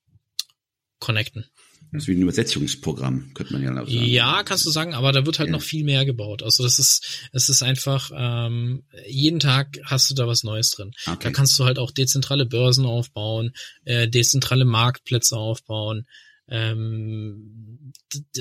connecten. 0.98 1.46
Das 1.92 2.02
ist 2.02 2.08
wie 2.08 2.14
ein 2.14 2.22
Übersetzungsprogramm, 2.22 3.32
könnte 3.34 3.52
man 3.52 3.62
ja 3.62 3.70
auch 3.70 3.88
sagen. 3.88 4.04
Ja, 4.04 4.42
kannst 4.42 4.66
du 4.66 4.70
sagen, 4.70 4.94
aber 4.94 5.12
da 5.12 5.24
wird 5.24 5.38
halt 5.38 5.48
ja. 5.48 5.52
noch 5.52 5.62
viel 5.62 5.84
mehr 5.84 6.04
gebaut. 6.04 6.42
Also 6.42 6.62
das 6.62 6.78
ist, 6.78 7.28
es 7.32 7.48
ist 7.48 7.62
einfach, 7.62 8.10
ähm, 8.14 8.84
jeden 9.06 9.40
Tag 9.40 9.78
hast 9.84 10.10
du 10.10 10.14
da 10.14 10.26
was 10.26 10.42
Neues 10.42 10.70
drin. 10.70 10.92
Okay. 11.06 11.18
Da 11.22 11.30
kannst 11.30 11.58
du 11.58 11.64
halt 11.64 11.78
auch 11.78 11.90
dezentrale 11.90 12.44
Börsen 12.44 12.86
aufbauen, 12.86 13.52
äh, 13.84 14.08
dezentrale 14.08 14.64
Marktplätze 14.64 15.36
aufbauen. 15.36 16.06
Ähm, 16.48 17.92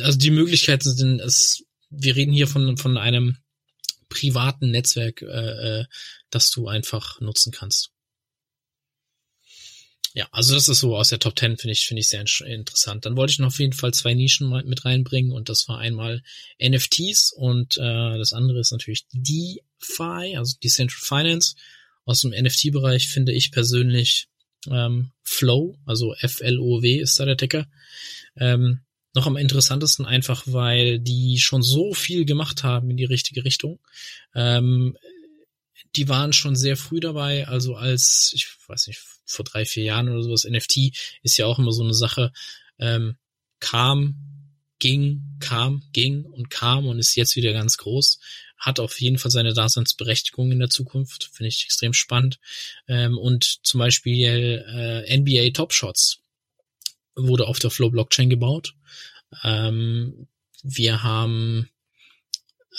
also 0.02 0.18
die 0.18 0.32
Möglichkeiten 0.32 0.92
sind, 0.92 1.22
es, 1.22 1.64
wir 1.90 2.16
reden 2.16 2.34
hier 2.34 2.48
von, 2.48 2.78
von 2.78 2.98
einem 2.98 3.38
privaten 4.10 4.72
Netzwerk, 4.72 5.22
äh, 5.22 5.82
äh 5.82 5.86
das 6.30 6.50
du 6.50 6.68
einfach 6.68 7.22
nutzen 7.22 7.52
kannst. 7.52 7.92
Ja, 10.15 10.29
also 10.31 10.55
das 10.55 10.69
ist 10.69 10.79
so 10.79 10.95
aus 10.95 11.10
der 11.10 11.19
Top 11.19 11.38
10 11.38 11.57
finde 11.57 11.74
ich 11.74 11.86
finde 11.86 12.00
ich 12.00 12.07
sehr 12.07 12.24
interessant. 12.45 13.05
Dann 13.05 13.17
wollte 13.17 13.31
ich 13.31 13.39
noch 13.39 13.48
auf 13.48 13.60
jeden 13.60 13.74
Fall 13.74 13.93
zwei 13.93 14.13
Nischen 14.13 14.50
mit 14.65 14.86
reinbringen 14.86 15.34
und 15.34 15.50
das 15.50 15.67
war 15.67 15.79
einmal 15.79 16.24
NFTs 16.57 17.34
und 17.34 17.75
äh, 17.75 18.17
das 18.17 18.31
andere 18.31 18.62
ist 18.62 18.72
natürlich 18.72 19.07
DeFi, 19.12 20.38
also 20.38 20.55
Decentral 20.63 21.01
Finance. 21.01 21.55
Aus 22.05 22.22
dem 22.22 22.31
NFT-Bereich 22.31 23.10
finde 23.10 23.34
ich 23.34 23.51
persönlich 23.51 24.29
ähm, 24.72 25.12
Flow, 25.22 25.77
also 25.86 26.13
F-L-O-W 26.13 26.98
ist 26.98 27.19
da 27.19 27.25
der 27.25 27.36
Ticker. 27.36 27.67
Ähm, 28.38 28.86
noch 29.13 29.27
am 29.27 29.36
interessantesten 29.36 30.05
einfach, 30.05 30.43
weil 30.45 31.00
die 31.00 31.39
schon 31.39 31.62
so 31.62 31.93
viel 31.93 32.24
gemacht 32.24 32.63
haben 32.63 32.89
in 32.89 32.95
die 32.95 33.03
richtige 33.03 33.43
Richtung. 33.43 33.79
Ähm, 34.34 34.98
die 35.98 36.07
waren 36.07 36.31
schon 36.31 36.55
sehr 36.55 36.77
früh 36.77 37.01
dabei, 37.01 37.50
also 37.50 37.75
als, 37.75 38.31
ich 38.34 38.48
weiß 38.67 38.88
nicht, 38.88 39.01
vor 39.25 39.46
drei, 39.46 39.65
vier 39.65 39.84
Jahren 39.84 40.10
oder 40.10 40.24
sowas. 40.24 40.46
NFT 40.46 40.91
ist 41.24 41.38
ja 41.38 41.46
auch 41.46 41.60
immer 41.60 41.72
so 41.72 41.84
eine 41.84 41.94
Sache, 41.94 42.32
ähm, 42.79 43.17
kam, 43.60 44.15
ging, 44.79 45.38
kam, 45.39 45.84
ging 45.94 46.25
und 46.25 46.50
kam 46.50 46.86
und 46.86 47.00
ist 47.00 47.15
jetzt 47.15 47.36
wieder 47.36 47.53
ganz 47.53 47.77
groß. 47.77 48.20
Hat 48.58 48.79
auf 48.79 49.00
jeden 49.01 49.17
Fall 49.17 49.32
seine 49.32 49.53
Daseinsberechtigung 49.53 50.51
in 50.51 50.60
der 50.60 50.70
Zukunft, 50.70 51.29
finde 51.34 51.50
ich 51.50 51.65
extrem 51.65 51.94
spannend. 51.94 52.39
Ähm, 52.88 53.17
und 53.17 53.65
zum 53.65 53.79
Beispiel 53.79 54.63
äh, 54.67 55.17
NBA 55.17 55.51
Top 55.51 55.74
Shots 55.74 56.20
wurde 57.15 57.48
auf 57.48 57.60
der 57.60 57.72
Flow 57.72 57.89
Blockchain 57.89 58.29
gebaut. 58.29 58.75
Ähm, 59.44 60.27
wir 60.63 61.03
haben 61.03 61.70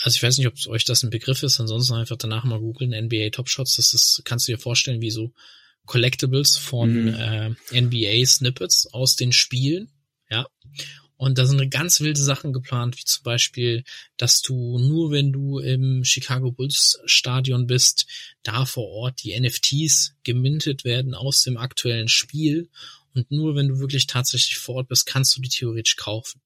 also 0.01 0.15
ich 0.15 0.23
weiß 0.23 0.37
nicht, 0.37 0.47
ob 0.47 0.67
euch 0.67 0.85
das 0.85 1.03
ein 1.03 1.09
Begriff 1.09 1.43
ist, 1.43 1.59
ansonsten 1.59 1.95
einfach 1.95 2.17
danach 2.17 2.43
mal 2.43 2.59
googeln, 2.59 2.91
NBA 2.91 3.29
Top 3.31 3.49
Shots, 3.49 3.77
das 3.77 3.93
ist, 3.93 4.21
kannst 4.25 4.47
du 4.47 4.51
dir 4.51 4.59
vorstellen, 4.59 5.01
wie 5.01 5.11
so 5.11 5.33
Collectibles 5.87 6.57
von 6.57 7.05
mhm. 7.05 7.55
äh, 7.71 7.81
NBA 7.81 8.25
Snippets 8.25 8.93
aus 8.93 9.15
den 9.15 9.31
Spielen, 9.31 9.89
ja. 10.29 10.45
Und 11.19 11.39
da 11.39 11.47
sind 11.47 11.71
ganz 11.71 11.99
wilde 11.99 12.21
Sachen 12.21 12.53
geplant, 12.53 12.95
wie 12.99 13.03
zum 13.03 13.23
Beispiel, 13.23 13.83
dass 14.17 14.43
du 14.43 14.77
nur 14.77 15.09
wenn 15.09 15.33
du 15.33 15.57
im 15.57 16.03
Chicago 16.03 16.51
Bulls 16.51 16.99
Stadion 17.05 17.65
bist, 17.65 18.05
da 18.43 18.65
vor 18.65 18.87
Ort 18.87 19.23
die 19.23 19.37
NFTs 19.39 20.13
gemintet 20.23 20.83
werden 20.83 21.15
aus 21.15 21.41
dem 21.41 21.57
aktuellen 21.57 22.07
Spiel. 22.07 22.69
Und 23.15 23.31
nur 23.31 23.55
wenn 23.55 23.67
du 23.67 23.79
wirklich 23.79 24.05
tatsächlich 24.05 24.59
vor 24.59 24.75
Ort 24.75 24.89
bist, 24.89 25.07
kannst 25.07 25.35
du 25.35 25.41
die 25.41 25.49
theoretisch 25.49 25.95
kaufen 25.95 26.39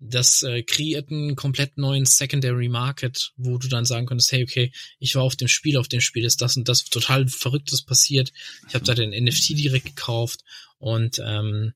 das 0.00 0.42
äh, 0.42 0.62
kreiert 0.62 1.10
einen 1.10 1.36
komplett 1.36 1.76
neuen 1.76 2.06
Secondary 2.06 2.68
Market, 2.68 3.32
wo 3.36 3.58
du 3.58 3.68
dann 3.68 3.84
sagen 3.84 4.06
könntest, 4.06 4.32
hey, 4.32 4.42
okay, 4.42 4.72
ich 4.98 5.14
war 5.14 5.22
auf 5.22 5.36
dem 5.36 5.48
Spiel, 5.48 5.76
auf 5.76 5.88
dem 5.88 6.00
Spiel 6.00 6.24
ist 6.24 6.40
das 6.40 6.56
und 6.56 6.68
das 6.68 6.84
total 6.84 7.28
Verrücktes 7.28 7.82
passiert. 7.82 8.32
Ich 8.68 8.74
habe 8.74 8.84
da 8.84 8.94
den 8.94 9.10
NFT 9.10 9.50
direkt 9.50 9.86
gekauft 9.86 10.40
und 10.78 11.20
ähm, 11.24 11.74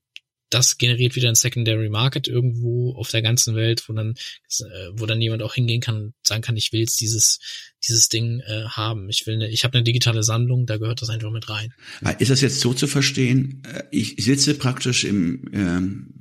das 0.49 0.77
generiert 0.77 1.15
wieder 1.15 1.29
ein 1.29 1.35
Secondary 1.35 1.89
Market 1.89 2.27
irgendwo 2.27 2.93
auf 2.95 3.09
der 3.09 3.21
ganzen 3.21 3.55
Welt, 3.55 3.87
wo 3.87 3.93
dann, 3.93 4.15
äh, 4.59 4.89
wo 4.93 5.05
dann 5.05 5.21
jemand 5.21 5.43
auch 5.43 5.53
hingehen 5.53 5.81
kann 5.81 5.95
und 5.95 6.13
sagen 6.23 6.41
kann, 6.41 6.57
ich 6.57 6.71
will 6.71 6.81
jetzt 6.81 7.01
dieses, 7.01 7.39
dieses 7.87 8.09
Ding 8.09 8.39
äh, 8.41 8.63
haben. 8.65 9.09
Ich 9.09 9.25
will 9.27 9.35
eine, 9.35 9.49
ich 9.49 9.63
habe 9.63 9.75
eine 9.75 9.83
digitale 9.83 10.23
Sammlung, 10.23 10.65
da 10.65 10.77
gehört 10.77 11.01
das 11.01 11.09
einfach 11.09 11.31
mit 11.31 11.49
rein. 11.49 11.73
Ist 12.19 12.31
das 12.31 12.41
jetzt 12.41 12.59
so 12.59 12.73
zu 12.73 12.87
verstehen? 12.87 13.61
Äh, 13.71 13.83
ich 13.91 14.15
sitze 14.17 14.55
praktisch 14.55 15.03
im, 15.03 15.49
ähm, 15.53 16.13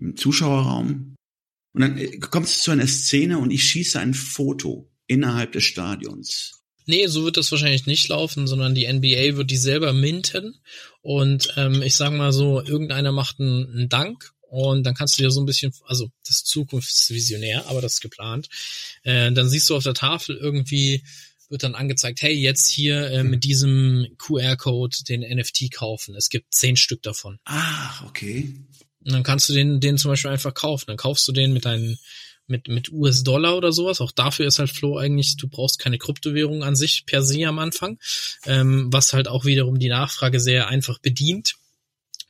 im 0.00 0.16
Zuschauerraum 0.16 1.11
und 1.72 1.80
dann 1.80 1.98
äh, 1.98 2.18
kommt 2.18 2.46
es 2.46 2.62
zu 2.62 2.70
einer 2.70 2.86
Szene 2.86 3.38
und 3.38 3.50
ich 3.50 3.64
schieße 3.64 3.98
ein 3.98 4.14
Foto 4.14 4.90
innerhalb 5.06 5.52
des 5.52 5.64
Stadions. 5.64 6.62
Nee, 6.86 7.06
so 7.06 7.24
wird 7.24 7.36
das 7.36 7.50
wahrscheinlich 7.52 7.86
nicht 7.86 8.08
laufen, 8.08 8.46
sondern 8.46 8.74
die 8.74 8.92
NBA 8.92 9.36
wird 9.36 9.50
die 9.50 9.56
selber 9.56 9.92
minten 9.92 10.60
und 11.00 11.48
ähm, 11.56 11.80
ich 11.82 11.94
sag 11.94 12.12
mal 12.12 12.32
so, 12.32 12.60
irgendeiner 12.60 13.12
macht 13.12 13.38
einen, 13.38 13.70
einen 13.70 13.88
Dank 13.88 14.32
und 14.40 14.84
dann 14.84 14.94
kannst 14.94 15.18
du 15.18 15.22
dir 15.22 15.30
so 15.30 15.40
ein 15.40 15.46
bisschen, 15.46 15.72
also 15.86 16.10
das 16.26 16.38
ist 16.38 16.46
zukunftsvisionär, 16.48 17.66
aber 17.68 17.80
das 17.80 17.94
ist 17.94 18.00
geplant. 18.00 18.48
Äh, 19.02 19.32
dann 19.32 19.48
siehst 19.48 19.70
du 19.70 19.76
auf 19.76 19.84
der 19.84 19.94
Tafel 19.94 20.36
irgendwie 20.36 21.04
wird 21.52 21.62
dann 21.62 21.74
angezeigt, 21.76 22.22
hey, 22.22 22.32
jetzt 22.32 22.68
hier 22.68 23.10
äh, 23.10 23.22
mit 23.22 23.44
diesem 23.44 24.08
QR-Code 24.18 25.04
den 25.06 25.20
NFT 25.20 25.70
kaufen. 25.70 26.16
Es 26.16 26.30
gibt 26.30 26.52
zehn 26.52 26.76
Stück 26.76 27.02
davon. 27.02 27.38
Ah, 27.44 28.04
okay. 28.06 28.54
Und 29.04 29.12
dann 29.12 29.22
kannst 29.22 29.48
du 29.48 29.52
den, 29.52 29.80
den 29.80 29.98
zum 29.98 30.10
Beispiel 30.10 30.30
einfach 30.30 30.54
kaufen. 30.54 30.84
Dann 30.86 30.96
kaufst 30.96 31.26
du 31.26 31.32
den 31.32 31.52
mit 31.52 31.64
deinen, 31.64 31.98
mit, 32.46 32.68
mit 32.68 32.92
US-Dollar 32.92 33.56
oder 33.56 33.72
sowas. 33.72 34.00
Auch 34.00 34.12
dafür 34.12 34.46
ist 34.46 34.58
halt 34.58 34.70
Flow 34.70 34.96
eigentlich, 34.96 35.36
du 35.36 35.48
brauchst 35.48 35.78
keine 35.78 35.98
Kryptowährung 35.98 36.62
an 36.62 36.76
sich 36.76 37.04
per 37.06 37.22
se 37.22 37.46
am 37.46 37.58
Anfang, 37.58 37.98
ähm, 38.44 38.92
was 38.92 39.12
halt 39.12 39.28
auch 39.28 39.44
wiederum 39.44 39.78
die 39.78 39.88
Nachfrage 39.88 40.40
sehr 40.40 40.68
einfach 40.68 40.98
bedient. 40.98 41.54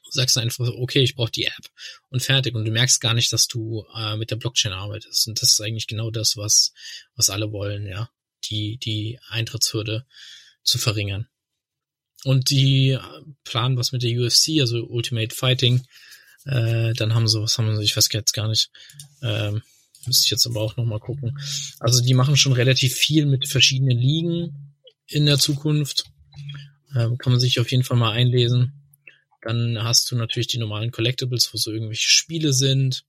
Du 0.05 0.11
sagst 0.11 0.37
einfach, 0.39 0.69
okay, 0.69 1.01
ich 1.01 1.15
brauche 1.15 1.31
die 1.31 1.47
App 1.47 1.71
und 2.11 2.23
fertig. 2.23 2.55
Und 2.55 2.65
du 2.65 2.71
merkst 2.71 3.01
gar 3.01 3.15
nicht, 3.15 3.33
dass 3.33 3.49
du 3.49 3.87
äh, 3.97 4.17
mit 4.17 4.31
der 4.31 4.37
Blockchain 4.37 4.73
arbeitest. 4.73 5.29
Und 5.29 5.41
das 5.41 5.51
ist 5.51 5.61
eigentlich 5.61 5.87
genau 5.87 6.11
das, 6.11 6.37
was, 6.37 6.73
was 7.17 7.31
alle 7.31 7.53
wollen, 7.53 7.87
ja. 7.87 8.11
Die, 8.51 8.77
die 8.79 9.21
Eintrittshürde 9.29 10.05
zu 10.65 10.79
verringern. 10.79 11.29
Und 12.25 12.51
die 12.51 12.99
planen 13.45 13.77
was 13.77 13.93
mit 13.93 14.03
der 14.03 14.19
UFC, 14.19 14.61
also 14.61 14.85
Ultimate 14.85 15.35
Fighting, 15.35 15.85
äh, 16.45 16.93
dann 16.95 17.15
haben 17.15 17.29
sie, 17.29 17.41
was 17.41 17.59
haben 17.59 17.77
sie, 17.77 17.83
ich 17.83 17.97
weiß 17.97 18.09
jetzt 18.13 18.33
gar 18.33 18.49
nicht. 18.49 18.71
Ähm, 19.23 19.63
müsste 20.07 20.25
ich 20.27 20.31
jetzt 20.31 20.47
aber 20.47 20.61
auch 20.61 20.77
nochmal 20.77 20.99
gucken. 20.99 21.39
Also 21.79 22.03
die 22.03 22.15
machen 22.15 22.37
schon 22.37 22.53
relativ 22.53 22.95
viel 22.95 23.27
mit 23.27 23.49
verschiedenen 23.49 23.99
Ligen 23.99 24.75
in 25.07 25.27
der 25.27 25.39
Zukunft. 25.39 26.05
Ähm, 26.95 27.17
kann 27.19 27.33
man 27.33 27.41
sich 27.41 27.61
auf 27.61 27.71
jeden 27.71 27.85
Fall 27.85 27.97
mal 27.97 28.13
einlesen. 28.13 28.73
Dann 29.43 29.83
hast 29.83 30.11
du 30.11 30.17
natürlich 30.17 30.49
die 30.49 30.59
normalen 30.59 30.91
Collectibles, 30.91 31.53
wo 31.53 31.59
so 31.59 31.73
irgendwelche 31.73 32.09
Spiele 32.09 32.53
sind. 32.53 33.05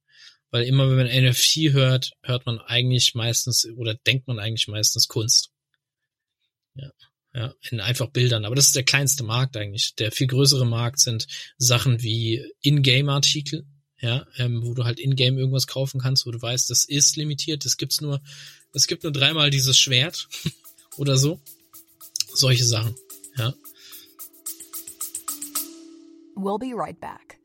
Weil 0.52 0.63
immer 0.65 0.88
wenn 0.88 1.08
man 1.08 1.26
NFT 1.26 1.74
hört, 1.74 2.12
hört 2.22 2.46
man 2.46 2.60
eigentlich 2.60 3.15
meistens 3.15 3.67
oder 3.76 3.96
denkt 3.96 4.28
man 4.28 4.39
eigentlich 4.39 4.67
meistens 4.67 5.08
Kunst. 5.08 5.50
Ja 6.76 6.91
ja, 7.34 7.54
in 7.69 7.80
einfach 7.80 8.10
Bildern. 8.10 8.46
Aber 8.46 8.56
das 8.56 8.67
ist 8.67 8.76
der 8.76 8.84
kleinste 8.84 9.24
Markt 9.24 9.58
eigentlich. 9.58 9.96
Der 9.96 10.12
viel 10.12 10.28
größere 10.28 10.65
Markt 10.65 11.00
sind 11.00 11.28
Sachen 11.58 12.02
wie 12.04 12.46
In-Game-Artikel, 12.62 13.65
ja, 14.00 14.28
ähm, 14.38 14.62
wo 14.63 14.74
du 14.74 14.84
halt 14.84 15.00
in-game 15.00 15.38
irgendwas 15.38 15.65
kaufen 15.65 16.00
kannst, 16.00 16.26
wo 16.26 16.32
du 16.32 16.41
weißt, 16.41 16.69
das 16.69 16.86
ist 16.86 17.15
limitiert, 17.15 17.65
das 17.65 17.78
gibt's 17.78 18.02
nur, 18.02 18.22
es 18.74 18.88
gibt 18.88 19.04
nur 19.04 19.12
dreimal 19.12 19.50
dieses 19.50 19.78
Schwert 19.78 20.28
oder 20.98 21.17
so. 21.17 21.39
Solche 22.34 22.65
Sachen, 22.65 22.96
ja. 23.38 23.54
We'll 26.36 26.60
be 26.60 26.76
right 26.76 27.00
back. 27.00 27.39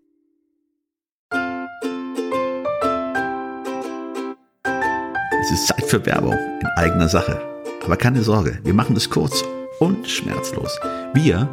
Es 5.43 5.51
ist 5.53 5.67
Zeit 5.69 5.85
für 5.85 6.05
Werbung 6.05 6.33
in 6.33 6.67
eigener 6.77 7.09
Sache. 7.09 7.41
Aber 7.85 7.97
keine 7.97 8.23
Sorge, 8.23 8.61
wir 8.65 8.75
machen 8.75 8.95
das 8.95 9.09
kurz 9.09 9.45
und 9.81 10.09
schmerzlos. 10.09 10.79
Wir, 11.15 11.49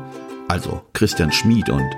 also 0.47 0.81
Christian 0.93 1.31
Schmid 1.31 1.69
und 1.69 1.89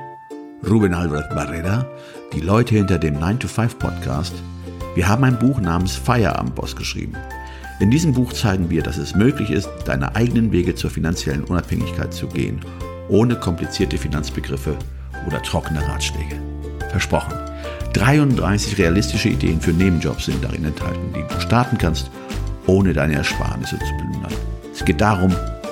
Ruben 0.67 0.93
Albert 0.93 1.29
Barrera, 1.29 1.85
die 2.33 2.41
Leute 2.41 2.75
hinter 2.75 2.97
dem 2.97 3.17
9-to-5 3.17 3.75
Podcast, 3.75 4.33
wir 4.95 5.07
haben 5.07 5.23
ein 5.23 5.39
Buch 5.39 5.59
namens 5.59 5.95
Feierabendboss 5.95 6.75
geschrieben. 6.75 7.15
In 7.79 7.91
diesem 7.91 8.13
Buch 8.13 8.33
zeigen 8.33 8.69
wir, 8.69 8.81
dass 8.81 8.97
es 8.97 9.13
möglich 9.13 9.51
ist, 9.51 9.69
deine 9.85 10.15
eigenen 10.15 10.51
Wege 10.51 10.73
zur 10.73 10.89
finanziellen 10.89 11.43
Unabhängigkeit 11.43 12.13
zu 12.13 12.27
gehen, 12.27 12.59
ohne 13.07 13.35
komplizierte 13.35 13.97
Finanzbegriffe 13.97 14.75
oder 15.27 15.41
trockene 15.43 15.87
Ratschläge. 15.87 16.41
Versprochen. 16.89 17.33
33 17.93 18.77
realistische 18.79 19.29
Ideen 19.29 19.61
für 19.61 19.71
Nebenjobs 19.71 20.25
sind 20.25 20.43
darin 20.43 20.65
enthalten, 20.65 21.13
die 21.13 21.33
du 21.33 21.39
starten 21.39 21.77
kannst, 21.77 22.09
ohne 22.65 22.93
deine 22.93 23.15
Ersparnisse 23.15 23.77
zu 23.77 23.95
plündern. 23.97 24.33
Es 24.73 24.83
geht 24.83 24.99
darum, 24.99 25.35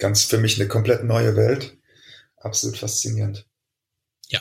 Ganz 0.00 0.24
für 0.24 0.38
mich 0.38 0.58
eine 0.58 0.68
komplett 0.68 1.04
neue 1.04 1.36
Welt. 1.36 1.76
Absolut 2.36 2.76
faszinierend. 2.78 3.46
Ja. 4.28 4.40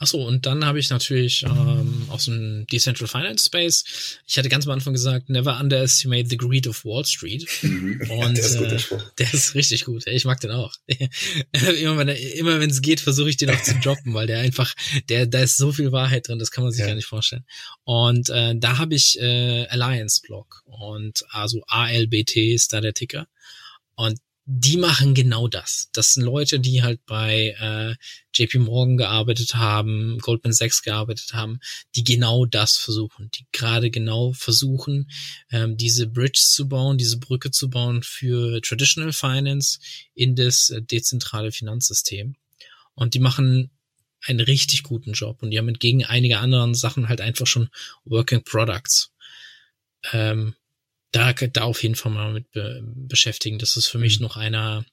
Achso, 0.00 0.26
und 0.26 0.44
dann 0.44 0.64
habe 0.66 0.80
ich 0.80 0.90
natürlich 0.90 1.44
ähm, 1.44 2.06
aus 2.08 2.24
dem 2.24 2.66
Decentral 2.66 3.06
Finance 3.06 3.46
Space, 3.46 4.18
ich 4.26 4.36
hatte 4.36 4.48
ganz 4.48 4.66
am 4.66 4.72
Anfang 4.72 4.92
gesagt, 4.92 5.30
never 5.30 5.58
underestimate 5.58 6.28
the 6.28 6.36
greed 6.36 6.66
of 6.66 6.84
Wall 6.84 7.04
Street. 7.04 7.46
Mhm. 7.62 8.00
Und 8.10 8.36
der, 8.36 8.44
ist 8.44 8.58
gut, 8.88 9.00
äh, 9.00 9.02
der 9.18 9.32
ist 9.32 9.54
richtig 9.54 9.84
gut. 9.84 10.06
Ich 10.06 10.24
mag 10.24 10.40
den 10.40 10.50
auch. 10.50 10.74
immer 11.80 11.96
wenn 11.96 12.08
immer 12.08 12.60
es 12.60 12.82
geht, 12.82 13.00
versuche 13.00 13.30
ich 13.30 13.36
den 13.36 13.50
auch 13.50 13.62
zu 13.62 13.74
droppen, 13.78 14.14
weil 14.14 14.26
der 14.26 14.40
einfach, 14.40 14.74
der, 15.08 15.26
da 15.26 15.40
ist 15.40 15.56
so 15.56 15.72
viel 15.72 15.92
Wahrheit 15.92 16.26
drin, 16.26 16.40
das 16.40 16.50
kann 16.50 16.64
man 16.64 16.72
sich 16.72 16.80
ja. 16.80 16.88
gar 16.88 16.96
nicht 16.96 17.06
vorstellen. 17.06 17.44
Und 17.84 18.30
äh, 18.30 18.54
da 18.56 18.78
habe 18.78 18.94
ich 18.96 19.18
äh, 19.20 19.66
Alliance 19.68 20.20
Block 20.22 20.62
und 20.64 21.24
also 21.30 21.62
ALBT 21.68 22.36
ist 22.36 22.72
da 22.72 22.80
der 22.80 22.94
Ticker. 22.94 23.28
Und 23.94 24.18
die 24.44 24.76
machen 24.76 25.14
genau 25.14 25.46
das. 25.46 25.88
Das 25.92 26.14
sind 26.14 26.24
Leute, 26.24 26.58
die 26.58 26.82
halt 26.82 27.00
bei 27.06 27.54
äh, 27.60 27.94
JP 28.34 28.58
Morgan 28.58 28.96
gearbeitet 28.96 29.54
haben, 29.54 30.18
Goldman 30.18 30.52
Sachs 30.52 30.82
gearbeitet 30.82 31.32
haben, 31.32 31.60
die 31.94 32.02
genau 32.02 32.44
das 32.44 32.76
versuchen, 32.76 33.30
die 33.30 33.46
gerade 33.52 33.90
genau 33.90 34.32
versuchen, 34.32 35.08
ähm, 35.50 35.76
diese 35.76 36.08
Bridge 36.08 36.40
zu 36.42 36.68
bauen, 36.68 36.98
diese 36.98 37.18
Brücke 37.18 37.52
zu 37.52 37.70
bauen 37.70 38.02
für 38.02 38.60
Traditional 38.62 39.12
Finance 39.12 39.78
in 40.14 40.34
das 40.34 40.70
äh, 40.70 40.82
dezentrale 40.82 41.52
Finanzsystem. 41.52 42.34
Und 42.94 43.14
die 43.14 43.20
machen 43.20 43.70
einen 44.24 44.40
richtig 44.40 44.82
guten 44.82 45.12
Job 45.12 45.42
und 45.42 45.50
die 45.50 45.58
haben 45.58 45.68
entgegen 45.68 46.04
einiger 46.04 46.40
anderen 46.40 46.74
Sachen 46.74 47.08
halt 47.08 47.20
einfach 47.20 47.46
schon 47.46 47.68
Working 48.04 48.42
Products. 48.42 49.12
Ähm, 50.12 50.54
da, 51.12 51.32
da 51.32 51.62
auf 51.62 51.82
jeden 51.82 51.94
Fall 51.94 52.12
mal 52.12 52.32
mit 52.32 52.50
be 52.50 52.82
beschäftigen. 52.84 53.58
Das 53.58 53.76
ist 53.76 53.86
für 53.86 53.98
mich 53.98 54.18
mhm. 54.18 54.24
noch 54.24 54.36
einer, 54.36 54.84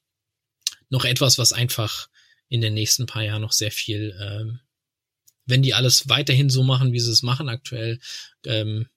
noch 0.89 1.05
etwas, 1.05 1.37
was 1.37 1.53
einfach 1.53 2.09
in 2.49 2.61
den 2.61 2.73
nächsten 2.73 3.05
paar 3.05 3.23
Jahren 3.23 3.41
noch 3.41 3.53
sehr 3.53 3.71
viel, 3.71 4.15
ähm, 4.21 4.59
wenn 5.45 5.61
die 5.61 5.73
alles 5.73 6.09
weiterhin 6.09 6.49
so 6.49 6.63
machen, 6.63 6.93
wie 6.93 6.99
sie 6.99 7.11
es 7.11 7.23
machen 7.23 7.49
aktuell, 7.49 7.99
ähm, 8.45 8.87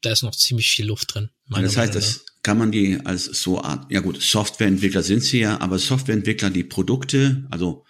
da 0.00 0.12
ist 0.12 0.22
noch 0.22 0.34
ziemlich 0.34 0.70
viel 0.70 0.86
Luft 0.86 1.14
drin. 1.14 1.30
Das 1.48 1.76
heißt, 1.76 1.94
das 1.94 2.24
kann 2.42 2.58
man 2.58 2.70
die 2.70 3.00
als 3.04 3.24
so 3.24 3.60
Art, 3.60 3.90
ja 3.90 4.00
gut, 4.00 4.22
Softwareentwickler 4.22 5.02
sind 5.02 5.22
sie 5.22 5.40
ja, 5.40 5.60
aber 5.60 5.78
Softwareentwickler, 5.78 6.50
die 6.50 6.62
Produkte, 6.62 7.46
also 7.50 7.84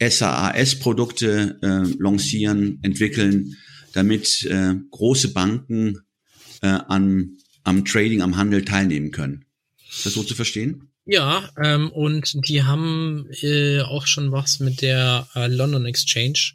SaaS-Produkte 0.00 1.58
äh, 1.62 2.02
lancieren, 2.02 2.78
entwickeln, 2.82 3.56
damit 3.92 4.44
äh, 4.44 4.74
große 4.90 5.32
Banken 5.32 6.00
äh, 6.62 6.68
an 6.68 7.36
am 7.64 7.84
Trading, 7.84 8.22
am 8.22 8.36
Handel 8.36 8.64
teilnehmen 8.64 9.10
können. 9.10 9.44
Ist 9.90 10.06
das 10.06 10.14
so 10.14 10.22
zu 10.22 10.34
verstehen? 10.34 10.88
Ja, 11.04 11.50
ähm, 11.62 11.90
und 11.90 12.48
die 12.48 12.62
haben 12.62 13.26
äh, 13.42 13.80
auch 13.80 14.06
schon 14.06 14.30
was 14.30 14.60
mit 14.60 14.82
der 14.82 15.28
äh, 15.34 15.48
London 15.48 15.84
Exchange. 15.84 16.52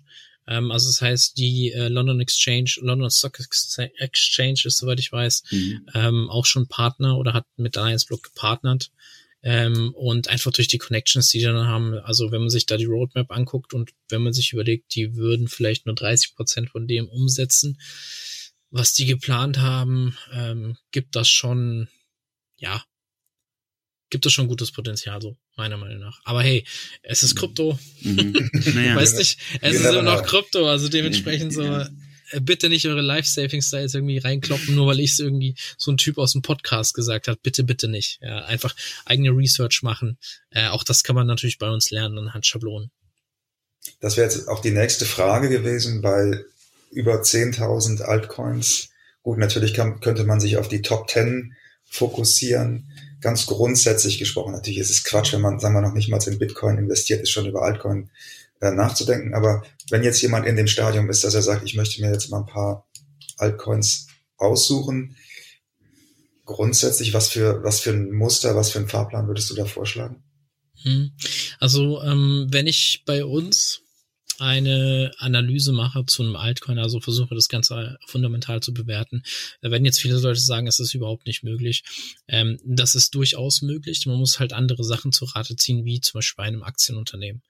Ähm, 0.47 0.71
also 0.71 0.87
das 0.87 1.01
heißt, 1.01 1.37
die 1.37 1.71
äh, 1.73 1.89
London 1.89 2.21
Exchange, 2.21 2.71
London 2.79 3.11
Stock 3.11 3.39
Exchange 3.39 4.61
ist, 4.63 4.77
soweit 4.77 4.99
ich 4.99 5.11
weiß, 5.11 5.43
mhm. 5.51 5.85
ähm, 5.93 6.29
auch 6.29 6.45
schon 6.45 6.67
Partner 6.67 7.17
oder 7.17 7.33
hat 7.33 7.45
mit 7.57 7.77
Alliance 7.77 8.05
Block 8.07 8.23
gepartnert. 8.23 8.91
Ähm, 9.43 9.93
und 9.93 10.29
einfach 10.29 10.51
durch 10.51 10.67
die 10.67 10.79
Connections, 10.79 11.29
die 11.29 11.39
die 11.39 11.45
dann 11.45 11.67
haben, 11.67 11.93
also 11.99 12.31
wenn 12.31 12.41
man 12.41 12.49
sich 12.49 12.65
da 12.65 12.75
die 12.75 12.85
Roadmap 12.85 13.31
anguckt 13.31 13.73
und 13.73 13.91
wenn 14.09 14.23
man 14.23 14.33
sich 14.33 14.51
überlegt, 14.51 14.95
die 14.95 15.15
würden 15.15 15.47
vielleicht 15.47 15.85
nur 15.85 15.93
30 15.93 16.35
Prozent 16.35 16.69
von 16.69 16.87
dem 16.87 17.07
umsetzen, 17.07 17.77
was 18.77 18.93
die 18.93 19.05
geplant 19.05 19.57
haben, 19.59 20.17
ähm, 20.31 20.77
gibt 20.91 21.15
das 21.15 21.27
schon, 21.27 21.87
ja, 22.57 22.83
gibt 24.09 24.25
das 24.25 24.33
schon 24.33 24.47
gutes 24.47 24.71
Potenzial, 24.71 25.21
so 25.21 25.37
meiner 25.55 25.77
Meinung 25.77 25.99
nach. 25.99 26.19
Aber 26.23 26.41
hey, 26.41 26.65
es 27.01 27.23
ist 27.23 27.35
Krypto. 27.35 27.77
Mhm. 28.01 28.49
Naja. 28.73 28.95
weißt 28.95 29.17
nicht, 29.17 29.39
es 29.61 29.75
ist 29.75 29.85
immer 29.85 30.01
noch 30.01 30.23
Krypto, 30.23 30.69
also 30.69 30.87
dementsprechend 30.87 31.53
so, 31.53 31.63
äh, 31.63 32.41
bitte 32.41 32.69
nicht 32.69 32.85
eure 32.85 33.01
Life-Savings 33.01 33.69
da 33.69 33.79
jetzt 33.79 33.95
irgendwie 33.95 34.17
reinkloppen, 34.17 34.75
nur 34.75 34.87
weil 34.87 34.99
ich 34.99 35.11
es 35.11 35.19
irgendwie 35.19 35.55
so 35.77 35.91
ein 35.91 35.97
Typ 35.97 36.17
aus 36.17 36.33
dem 36.33 36.41
Podcast 36.41 36.93
gesagt 36.93 37.27
hat. 37.27 37.41
Bitte, 37.41 37.63
bitte 37.63 37.87
nicht. 37.87 38.19
Ja, 38.21 38.45
einfach 38.45 38.75
eigene 39.05 39.31
Research 39.31 39.81
machen. 39.83 40.17
Äh, 40.49 40.67
auch 40.67 40.83
das 40.83 41.03
kann 41.03 41.15
man 41.15 41.27
natürlich 41.27 41.57
bei 41.57 41.69
uns 41.69 41.89
lernen 41.91 42.17
anhand 42.17 42.45
Schablonen. 42.45 42.91
Das 43.99 44.17
wäre 44.17 44.29
jetzt 44.29 44.47
auch 44.47 44.61
die 44.61 44.71
nächste 44.71 45.05
Frage 45.05 45.49
gewesen, 45.49 46.03
weil 46.03 46.45
über 46.91 47.21
10.000 47.21 48.01
Altcoins. 48.01 48.89
Gut, 49.23 49.37
natürlich 49.37 49.73
kann, 49.73 49.99
könnte 49.99 50.23
man 50.23 50.39
sich 50.39 50.57
auf 50.57 50.67
die 50.67 50.81
Top 50.81 51.09
10 51.09 51.55
fokussieren. 51.85 52.91
Ganz 53.19 53.45
grundsätzlich 53.45 54.19
gesprochen, 54.19 54.51
natürlich 54.53 54.79
ist 54.79 54.89
es 54.89 55.03
Quatsch, 55.03 55.33
wenn 55.33 55.41
man, 55.41 55.59
sagen 55.59 55.73
wir 55.73 55.81
noch 55.81 55.93
nicht 55.93 56.09
mal 56.09 56.21
in 56.27 56.39
Bitcoin 56.39 56.77
investiert 56.77 57.21
ist, 57.21 57.31
schon 57.31 57.47
über 57.47 57.63
Altcoin 57.63 58.09
äh, 58.61 58.71
nachzudenken. 58.71 59.33
Aber 59.33 59.63
wenn 59.89 60.03
jetzt 60.03 60.21
jemand 60.21 60.45
in 60.45 60.55
dem 60.55 60.67
Stadium 60.67 61.09
ist, 61.09 61.23
dass 61.23 61.33
er 61.33 61.41
sagt, 61.41 61.63
ich 61.63 61.75
möchte 61.75 62.01
mir 62.01 62.11
jetzt 62.11 62.29
mal 62.29 62.39
ein 62.39 62.45
paar 62.45 62.87
Altcoins 63.37 64.07
aussuchen, 64.37 65.15
grundsätzlich, 66.45 67.13
was 67.13 67.29
für, 67.29 67.63
was 67.63 67.79
für 67.79 67.91
ein 67.91 68.11
Muster, 68.11 68.55
was 68.55 68.71
für 68.71 68.79
ein 68.79 68.87
Fahrplan 68.87 69.27
würdest 69.27 69.49
du 69.49 69.55
da 69.55 69.65
vorschlagen? 69.65 70.23
Hm. 70.83 71.11
Also, 71.59 72.01
ähm, 72.03 72.47
wenn 72.51 72.67
ich 72.67 73.03
bei 73.05 73.25
uns 73.25 73.81
eine 74.39 75.11
Analyse 75.17 75.71
mache 75.71 76.05
zu 76.05 76.23
einem 76.23 76.35
Altcoin, 76.35 76.79
also 76.79 76.99
versuche 76.99 77.35
das 77.35 77.49
Ganze 77.49 77.97
fundamental 78.05 78.61
zu 78.61 78.73
bewerten. 78.73 79.23
Da 79.61 79.71
werden 79.71 79.85
jetzt 79.85 79.99
viele 79.99 80.19
Leute 80.19 80.39
sagen, 80.39 80.67
es 80.67 80.79
ist 80.79 80.93
überhaupt 80.93 81.25
nicht 81.25 81.43
möglich. 81.43 81.83
Ähm, 82.27 82.59
das 82.65 82.95
ist 82.95 83.15
durchaus 83.15 83.61
möglich. 83.61 84.05
Man 84.05 84.17
muss 84.17 84.39
halt 84.39 84.53
andere 84.53 84.83
Sachen 84.83 85.11
zu 85.11 85.25
Rate 85.25 85.55
ziehen, 85.55 85.85
wie 85.85 86.01
zum 86.01 86.19
Beispiel 86.19 86.43
bei 86.43 86.47
einem 86.47 86.63
Aktienunternehmen. 86.63 87.41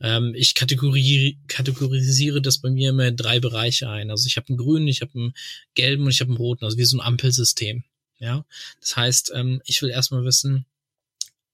Ähm, 0.00 0.34
ich 0.34 0.54
kategorisiere, 0.54 1.36
kategorisiere 1.46 2.40
das 2.40 2.58
bei 2.58 2.70
mir 2.70 2.90
immer 2.90 3.06
in 3.06 3.16
drei 3.16 3.40
Bereiche 3.40 3.88
ein. 3.88 4.10
Also 4.10 4.26
ich 4.26 4.36
habe 4.36 4.48
einen 4.48 4.58
grünen, 4.58 4.88
ich 4.88 5.02
habe 5.02 5.12
einen 5.14 5.34
gelben 5.74 6.04
und 6.04 6.10
ich 6.10 6.20
habe 6.20 6.30
einen 6.30 6.38
roten, 6.38 6.64
also 6.64 6.78
wie 6.78 6.84
so 6.84 6.96
ein 6.96 7.06
Ampelsystem. 7.06 7.84
Ja, 8.18 8.44
das 8.80 8.96
heißt, 8.96 9.32
ähm, 9.34 9.62
ich 9.64 9.80
will 9.80 9.88
erstmal 9.88 10.24
wissen, 10.24 10.66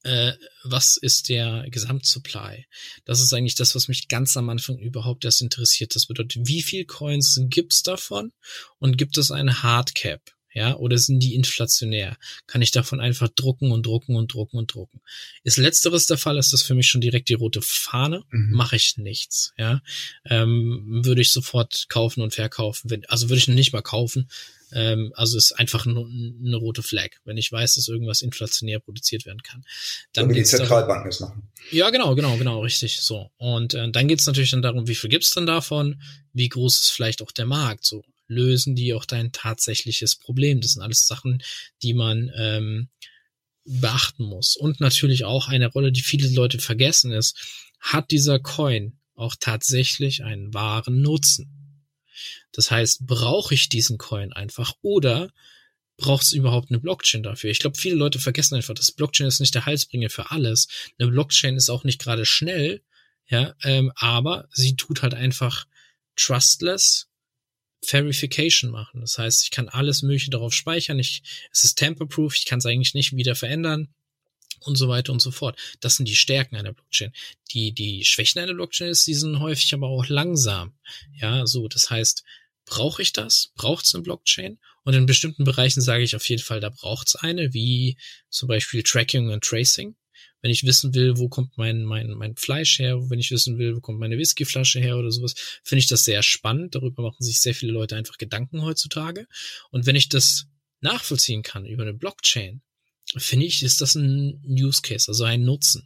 äh, 0.02 0.32
was 0.64 0.96
ist 0.96 1.28
der 1.28 1.66
Gesamtsupply? 1.70 2.66
Das 3.04 3.20
ist 3.20 3.32
eigentlich 3.32 3.54
das, 3.54 3.74
was 3.74 3.88
mich 3.88 4.08
ganz 4.08 4.36
am 4.36 4.48
Anfang 4.50 4.78
überhaupt 4.78 5.24
erst 5.24 5.42
interessiert. 5.42 5.94
Das 5.94 6.06
bedeutet, 6.06 6.46
wie 6.46 6.62
viel 6.62 6.84
Coins 6.84 7.40
gibt's 7.48 7.82
davon 7.82 8.32
und 8.78 8.98
gibt 8.98 9.18
es 9.18 9.30
eine 9.30 9.62
Hardcap? 9.62 10.35
Ja, 10.56 10.74
oder 10.76 10.96
sind 10.96 11.20
die 11.20 11.34
inflationär? 11.34 12.16
Kann 12.46 12.62
ich 12.62 12.70
davon 12.70 12.98
einfach 12.98 13.28
drucken 13.28 13.72
und 13.72 13.84
drucken 13.84 14.16
und 14.16 14.32
drucken 14.32 14.56
und 14.56 14.72
drucken? 14.72 15.02
Ist 15.44 15.58
letzteres 15.58 16.06
der 16.06 16.16
Fall, 16.16 16.38
ist 16.38 16.54
das 16.54 16.62
für 16.62 16.74
mich 16.74 16.86
schon 16.88 17.02
direkt 17.02 17.28
die 17.28 17.34
rote 17.34 17.60
Fahne. 17.60 18.22
Mhm. 18.30 18.52
Mache 18.52 18.76
ich 18.76 18.96
nichts. 18.96 19.52
Ja, 19.58 19.82
ähm, 20.24 21.04
würde 21.04 21.20
ich 21.20 21.30
sofort 21.30 21.90
kaufen 21.90 22.22
und 22.22 22.32
verkaufen. 22.32 22.88
Wenn, 22.88 23.04
also 23.04 23.28
würde 23.28 23.36
ich 23.36 23.48
nicht 23.48 23.74
mal 23.74 23.82
kaufen, 23.82 24.30
ähm, 24.72 25.12
also 25.14 25.36
ist 25.36 25.52
einfach 25.52 25.84
eine, 25.84 26.00
eine 26.00 26.56
rote 26.56 26.82
Flag, 26.82 27.10
wenn 27.26 27.36
ich 27.36 27.52
weiß, 27.52 27.74
dass 27.74 27.88
irgendwas 27.88 28.22
inflationär 28.22 28.80
produziert 28.80 29.26
werden 29.26 29.42
kann. 29.42 29.62
Dann 30.14 30.28
so 30.28 30.34
die 30.34 30.42
Zentralbanken 30.42 31.10
es 31.10 31.20
machen. 31.20 31.50
Ja, 31.70 31.90
genau, 31.90 32.14
genau, 32.14 32.38
genau, 32.38 32.62
richtig. 32.62 33.02
So. 33.02 33.30
Und 33.36 33.74
äh, 33.74 33.90
dann 33.90 34.08
geht 34.08 34.20
es 34.20 34.26
natürlich 34.26 34.52
dann 34.52 34.62
darum, 34.62 34.88
wie 34.88 34.94
viel 34.94 35.10
gibt's 35.10 35.34
denn 35.34 35.44
davon? 35.44 36.00
Wie 36.32 36.48
groß 36.48 36.80
ist 36.80 36.92
vielleicht 36.92 37.20
auch 37.20 37.32
der 37.32 37.44
Markt? 37.44 37.84
So 37.84 38.02
lösen 38.28 38.74
die 38.74 38.94
auch 38.94 39.04
dein 39.04 39.32
tatsächliches 39.32 40.16
Problem? 40.16 40.60
Das 40.60 40.72
sind 40.72 40.82
alles 40.82 41.06
Sachen, 41.06 41.42
die 41.82 41.94
man 41.94 42.30
ähm, 42.36 42.88
beachten 43.64 44.24
muss. 44.24 44.56
Und 44.56 44.80
natürlich 44.80 45.24
auch 45.24 45.48
eine 45.48 45.68
Rolle, 45.68 45.92
die 45.92 46.02
viele 46.02 46.28
Leute 46.28 46.58
vergessen 46.58 47.12
ist, 47.12 47.36
hat 47.80 48.10
dieser 48.10 48.38
Coin 48.38 48.98
auch 49.14 49.34
tatsächlich 49.38 50.24
einen 50.24 50.54
wahren 50.54 51.02
Nutzen? 51.02 51.84
Das 52.52 52.70
heißt, 52.70 53.06
brauche 53.06 53.54
ich 53.54 53.68
diesen 53.68 53.98
Coin 53.98 54.32
einfach 54.32 54.74
oder 54.82 55.30
braucht 55.96 56.24
es 56.24 56.32
überhaupt 56.32 56.70
eine 56.70 56.78
Blockchain 56.78 57.22
dafür? 57.22 57.50
Ich 57.50 57.58
glaube, 57.58 57.78
viele 57.78 57.96
Leute 57.96 58.18
vergessen 58.18 58.54
einfach, 58.54 58.74
dass 58.74 58.92
Blockchain 58.92 59.26
ist 59.26 59.40
nicht 59.40 59.54
der 59.54 59.66
Heilsbringer 59.66 60.10
für 60.10 60.30
alles. 60.30 60.68
Eine 60.98 61.10
Blockchain 61.10 61.56
ist 61.56 61.70
auch 61.70 61.84
nicht 61.84 62.00
gerade 62.00 62.26
schnell, 62.26 62.82
ja, 63.28 63.54
ähm, 63.62 63.92
aber 63.96 64.48
sie 64.52 64.76
tut 64.76 65.02
halt 65.02 65.14
einfach 65.14 65.66
trustless 66.16 67.08
Verification 67.86 68.70
machen. 68.70 69.00
Das 69.00 69.18
heißt, 69.18 69.44
ich 69.44 69.50
kann 69.50 69.68
alles 69.68 70.02
Mögliche 70.02 70.30
darauf 70.30 70.54
speichern. 70.54 70.98
Ich, 70.98 71.22
es 71.52 71.64
ist 71.64 71.78
tamper-proof. 71.78 72.36
Ich 72.36 72.44
kann 72.44 72.58
es 72.58 72.66
eigentlich 72.66 72.94
nicht 72.94 73.16
wieder 73.16 73.34
verändern 73.34 73.88
und 74.60 74.76
so 74.76 74.88
weiter 74.88 75.12
und 75.12 75.22
so 75.22 75.30
fort. 75.30 75.58
Das 75.80 75.96
sind 75.96 76.08
die 76.08 76.16
Stärken 76.16 76.56
einer 76.56 76.72
Blockchain. 76.72 77.12
Die, 77.52 77.72
die 77.72 78.04
Schwächen 78.04 78.40
einer 78.40 78.54
Blockchain 78.54 78.88
ist, 78.88 79.06
die 79.06 79.14
sind 79.14 79.40
häufig 79.40 79.72
aber 79.74 79.88
auch 79.88 80.08
langsam. 80.08 80.74
Ja, 81.14 81.46
so, 81.46 81.68
das 81.68 81.90
heißt, 81.90 82.24
brauche 82.64 83.02
ich 83.02 83.12
das? 83.12 83.52
Braucht 83.54 83.86
es 83.86 83.94
eine 83.94 84.02
Blockchain? 84.02 84.58
Und 84.84 84.94
in 84.94 85.06
bestimmten 85.06 85.44
Bereichen 85.44 85.80
sage 85.80 86.04
ich 86.04 86.14
auf 86.16 86.28
jeden 86.28 86.42
Fall, 86.42 86.60
da 86.60 86.70
braucht 86.70 87.08
es 87.08 87.16
eine, 87.16 87.52
wie 87.54 87.96
zum 88.28 88.48
Beispiel 88.48 88.82
Tracking 88.82 89.30
und 89.30 89.42
Tracing. 89.42 89.96
Wenn 90.46 90.52
ich 90.52 90.62
wissen 90.62 90.94
will, 90.94 91.18
wo 91.18 91.28
kommt 91.28 91.58
mein, 91.58 91.82
mein, 91.82 92.10
mein 92.10 92.36
Fleisch 92.36 92.78
her, 92.78 93.10
wenn 93.10 93.18
ich 93.18 93.32
wissen 93.32 93.58
will, 93.58 93.74
wo 93.74 93.80
kommt 93.80 93.98
meine 93.98 94.16
Whiskyflasche 94.16 94.78
her 94.78 94.96
oder 94.96 95.10
sowas, 95.10 95.34
finde 95.64 95.80
ich 95.80 95.88
das 95.88 96.04
sehr 96.04 96.22
spannend. 96.22 96.76
Darüber 96.76 97.02
machen 97.02 97.24
sich 97.24 97.40
sehr 97.40 97.52
viele 97.52 97.72
Leute 97.72 97.96
einfach 97.96 98.16
Gedanken 98.16 98.62
heutzutage. 98.62 99.26
Und 99.72 99.86
wenn 99.86 99.96
ich 99.96 100.08
das 100.08 100.46
nachvollziehen 100.80 101.42
kann 101.42 101.66
über 101.66 101.82
eine 101.82 101.94
Blockchain, 101.94 102.62
finde 103.16 103.44
ich, 103.44 103.64
ist 103.64 103.80
das 103.80 103.96
ein 103.96 104.40
Use 104.46 104.82
Case, 104.82 105.08
also 105.08 105.24
ein 105.24 105.42
Nutzen. 105.42 105.82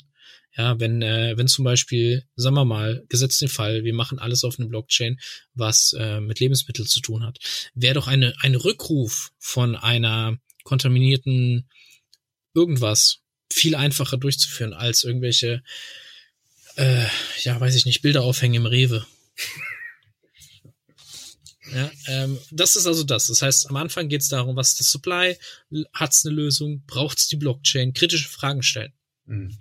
Ja, 0.54 0.78
wenn, 0.78 1.00
äh, 1.00 1.38
wenn 1.38 1.48
zum 1.48 1.64
Beispiel, 1.64 2.26
sagen 2.36 2.56
wir 2.56 2.66
mal, 2.66 3.02
gesetzt 3.08 3.40
den 3.40 3.48
Fall, 3.48 3.84
wir 3.84 3.94
machen 3.94 4.18
alles 4.18 4.44
auf 4.44 4.58
eine 4.58 4.68
Blockchain, 4.68 5.18
was 5.54 5.94
äh, 5.98 6.20
mit 6.20 6.38
Lebensmitteln 6.38 6.86
zu 6.86 7.00
tun 7.00 7.24
hat, 7.24 7.38
wäre 7.72 7.94
doch 7.94 8.08
eine, 8.08 8.34
ein 8.40 8.56
Rückruf 8.56 9.30
von 9.38 9.74
einer 9.74 10.36
kontaminierten 10.64 11.70
irgendwas 12.52 13.19
viel 13.52 13.74
einfacher 13.74 14.16
durchzuführen 14.16 14.72
als 14.72 15.04
irgendwelche, 15.04 15.62
äh, 16.76 17.06
ja, 17.42 17.60
weiß 17.60 17.74
ich 17.74 17.86
nicht, 17.86 18.02
Bilder 18.02 18.22
aufhängen 18.22 18.54
im 18.54 18.66
Rewe. 18.66 19.06
Ja, 21.72 21.90
ähm, 22.08 22.36
das 22.50 22.74
ist 22.74 22.86
also 22.86 23.04
das. 23.04 23.28
Das 23.28 23.42
heißt, 23.42 23.70
am 23.70 23.76
Anfang 23.76 24.08
geht 24.08 24.22
es 24.22 24.28
darum, 24.28 24.56
was 24.56 24.70
ist 24.70 24.80
das 24.80 24.90
Supply, 24.90 25.36
hat 25.92 26.12
es 26.12 26.24
eine 26.24 26.34
Lösung, 26.34 26.82
braucht 26.86 27.18
es 27.18 27.28
die 27.28 27.36
Blockchain, 27.36 27.94
kritische 27.94 28.28
Fragen 28.28 28.62
stellen. 28.62 28.92
Mhm. 29.26 29.58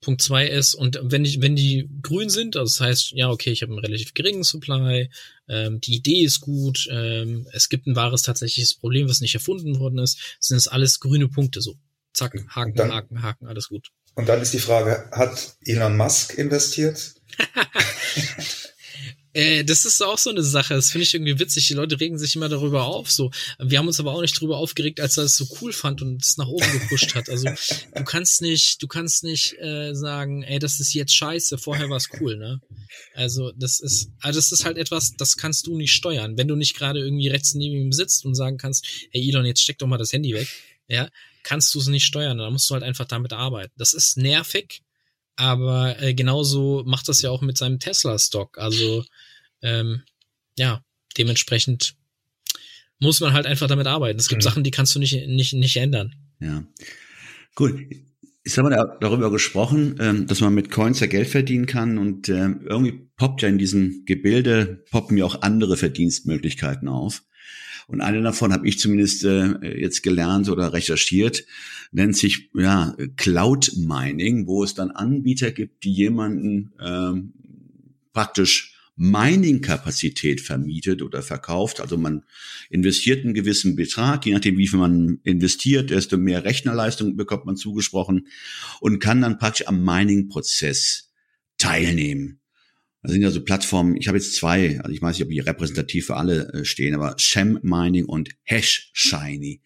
Punkt 0.00 0.22
zwei 0.22 0.46
ist, 0.46 0.74
und 0.74 0.98
wenn 1.02 1.24
die, 1.24 1.42
wenn 1.42 1.56
die 1.56 1.88
grün 2.00 2.30
sind, 2.30 2.56
also 2.56 2.70
das 2.70 2.80
heißt, 2.80 3.12
ja, 3.12 3.28
okay, 3.28 3.50
ich 3.50 3.62
habe 3.62 3.72
einen 3.72 3.84
relativ 3.84 4.14
geringen 4.14 4.44
Supply, 4.44 5.10
ähm, 5.46 5.80
die 5.80 5.94
Idee 5.96 6.22
ist 6.22 6.40
gut, 6.40 6.88
ähm, 6.90 7.46
es 7.52 7.68
gibt 7.68 7.86
ein 7.86 7.96
wahres 7.96 8.22
tatsächliches 8.22 8.74
Problem, 8.74 9.08
was 9.08 9.20
nicht 9.20 9.34
erfunden 9.34 9.78
worden 9.78 9.98
ist, 9.98 10.18
sind 10.40 10.56
es 10.56 10.68
alles 10.68 11.00
grüne 11.00 11.28
Punkte 11.28 11.60
so. 11.60 11.76
Zack, 12.12 12.34
Haken, 12.48 12.74
dann, 12.74 12.92
Haken, 12.92 13.22
Haken, 13.22 13.46
alles 13.46 13.68
gut. 13.68 13.90
Und 14.14 14.28
dann 14.28 14.40
ist 14.40 14.52
die 14.52 14.58
Frage, 14.58 15.08
hat 15.12 15.56
Elon 15.64 15.96
Musk 15.96 16.34
investiert? 16.34 17.14
Äh, 19.32 19.64
das 19.64 19.84
ist 19.84 20.02
auch 20.02 20.18
so 20.18 20.30
eine 20.30 20.42
Sache. 20.42 20.74
Das 20.74 20.90
finde 20.90 21.04
ich 21.04 21.14
irgendwie 21.14 21.38
witzig. 21.38 21.68
Die 21.68 21.74
Leute 21.74 22.00
regen 22.00 22.18
sich 22.18 22.34
immer 22.34 22.48
darüber 22.48 22.84
auf. 22.84 23.10
So, 23.10 23.30
wir 23.60 23.78
haben 23.78 23.86
uns 23.86 24.00
aber 24.00 24.12
auch 24.12 24.22
nicht 24.22 24.36
darüber 24.36 24.56
aufgeregt, 24.56 25.00
als 25.00 25.18
er 25.18 25.24
es 25.24 25.36
so 25.36 25.46
cool 25.60 25.72
fand 25.72 26.02
und 26.02 26.22
es 26.22 26.36
nach 26.36 26.48
oben 26.48 26.72
gepusht 26.80 27.14
hat. 27.14 27.28
Also 27.28 27.48
du 27.94 28.04
kannst 28.04 28.42
nicht, 28.42 28.82
du 28.82 28.88
kannst 28.88 29.22
nicht 29.22 29.56
äh, 29.60 29.94
sagen, 29.94 30.42
ey, 30.42 30.58
das 30.58 30.80
ist 30.80 30.94
jetzt 30.94 31.14
scheiße. 31.14 31.58
Vorher 31.58 31.88
war 31.88 31.96
es 31.96 32.08
cool, 32.20 32.36
ne? 32.36 32.60
Also 33.14 33.52
das 33.52 33.78
ist, 33.78 34.10
also 34.20 34.38
das 34.38 34.50
ist 34.50 34.64
halt 34.64 34.78
etwas, 34.78 35.12
das 35.16 35.36
kannst 35.36 35.66
du 35.66 35.76
nicht 35.76 35.92
steuern. 35.92 36.36
Wenn 36.36 36.48
du 36.48 36.56
nicht 36.56 36.76
gerade 36.76 36.98
irgendwie 36.98 37.28
rechts 37.28 37.54
neben 37.54 37.76
ihm 37.76 37.92
sitzt 37.92 38.24
und 38.24 38.34
sagen 38.34 38.58
kannst, 38.58 38.84
hey 39.12 39.28
Elon, 39.28 39.46
jetzt 39.46 39.62
steck 39.62 39.78
doch 39.78 39.86
mal 39.86 39.98
das 39.98 40.12
Handy 40.12 40.34
weg, 40.34 40.48
ja, 40.88 41.08
kannst 41.42 41.74
du 41.74 41.78
es 41.78 41.86
nicht 41.86 42.04
steuern. 42.04 42.38
Da 42.38 42.50
musst 42.50 42.68
du 42.70 42.74
halt 42.74 42.84
einfach 42.84 43.06
damit 43.06 43.32
arbeiten. 43.32 43.72
Das 43.76 43.94
ist 43.94 44.16
nervig 44.16 44.82
aber 45.40 46.00
äh, 46.02 46.12
genauso 46.12 46.84
macht 46.86 47.08
das 47.08 47.22
ja 47.22 47.30
auch 47.30 47.40
mit 47.40 47.56
seinem 47.56 47.78
Tesla-Stock. 47.78 48.58
Also 48.58 49.04
ähm, 49.62 50.02
ja, 50.58 50.84
dementsprechend 51.16 51.94
muss 52.98 53.20
man 53.20 53.32
halt 53.32 53.46
einfach 53.46 53.66
damit 53.66 53.86
arbeiten. 53.86 54.18
Es 54.18 54.28
gibt 54.28 54.42
mhm. 54.42 54.44
Sachen, 54.44 54.64
die 54.64 54.70
kannst 54.70 54.94
du 54.94 54.98
nicht, 54.98 55.26
nicht, 55.28 55.54
nicht 55.54 55.78
ändern. 55.78 56.14
Ja. 56.40 56.62
Gut. 57.54 57.74
Jetzt 58.44 58.58
haben 58.58 58.68
wir 58.68 58.98
darüber 59.00 59.30
gesprochen, 59.30 59.96
ähm, 59.98 60.26
dass 60.26 60.42
man 60.42 60.52
mit 60.54 60.70
Coins 60.70 61.00
ja 61.00 61.06
Geld 61.06 61.28
verdienen 61.28 61.64
kann 61.64 61.96
und 61.96 62.28
ähm, 62.28 62.66
irgendwie 62.68 63.08
poppt 63.16 63.40
ja 63.40 63.48
in 63.48 63.58
diesem 63.58 64.04
Gebilde, 64.04 64.84
poppen 64.90 65.16
ja 65.16 65.24
auch 65.24 65.40
andere 65.40 65.78
Verdienstmöglichkeiten 65.78 66.88
auf. 66.88 67.22
Und 67.86 68.00
eine 68.00 68.22
davon 68.22 68.52
habe 68.52 68.68
ich 68.68 68.78
zumindest 68.78 69.24
äh, 69.24 69.80
jetzt 69.80 70.02
gelernt 70.02 70.48
oder 70.48 70.72
recherchiert, 70.72 71.44
nennt 71.92 72.16
sich 72.16 72.50
ja 72.54 72.96
Cloud 73.16 73.72
Mining, 73.76 74.46
wo 74.46 74.64
es 74.64 74.74
dann 74.74 74.90
Anbieter 74.90 75.50
gibt, 75.52 75.84
die 75.84 75.92
jemanden 75.92 76.72
ähm, 76.80 77.32
praktisch 78.12 78.76
Mining-Kapazität 78.96 80.42
vermietet 80.42 81.00
oder 81.00 81.22
verkauft. 81.22 81.80
Also 81.80 81.96
man 81.96 82.24
investiert 82.68 83.24
einen 83.24 83.32
gewissen 83.32 83.74
Betrag, 83.74 84.26
je 84.26 84.34
nachdem, 84.34 84.58
wie 84.58 84.68
viel 84.68 84.78
man 84.78 85.20
investiert, 85.22 85.88
desto 85.88 86.18
mehr 86.18 86.44
Rechnerleistung 86.44 87.16
bekommt 87.16 87.46
man 87.46 87.56
zugesprochen 87.56 88.26
und 88.80 88.98
kann 88.98 89.22
dann 89.22 89.38
praktisch 89.38 89.66
am 89.66 89.82
Mining-Prozess 89.82 91.10
teilnehmen. 91.56 92.40
Das 93.02 93.12
sind 93.12 93.22
ja 93.22 93.30
so 93.30 93.42
Plattformen, 93.42 93.96
ich 93.96 94.08
habe 94.08 94.18
jetzt 94.18 94.34
zwei, 94.34 94.78
also 94.80 94.90
ich 94.90 95.00
weiß 95.00 95.16
nicht, 95.16 95.24
ob 95.24 95.30
die 95.30 95.40
repräsentativ 95.40 96.06
für 96.06 96.16
alle 96.16 96.52
äh, 96.52 96.64
stehen, 96.64 96.94
aber 96.94 97.14
Sham 97.18 97.58
Mining 97.62 98.04
und 98.04 98.30
Hash 98.42 98.90
Shiny. 98.92 99.62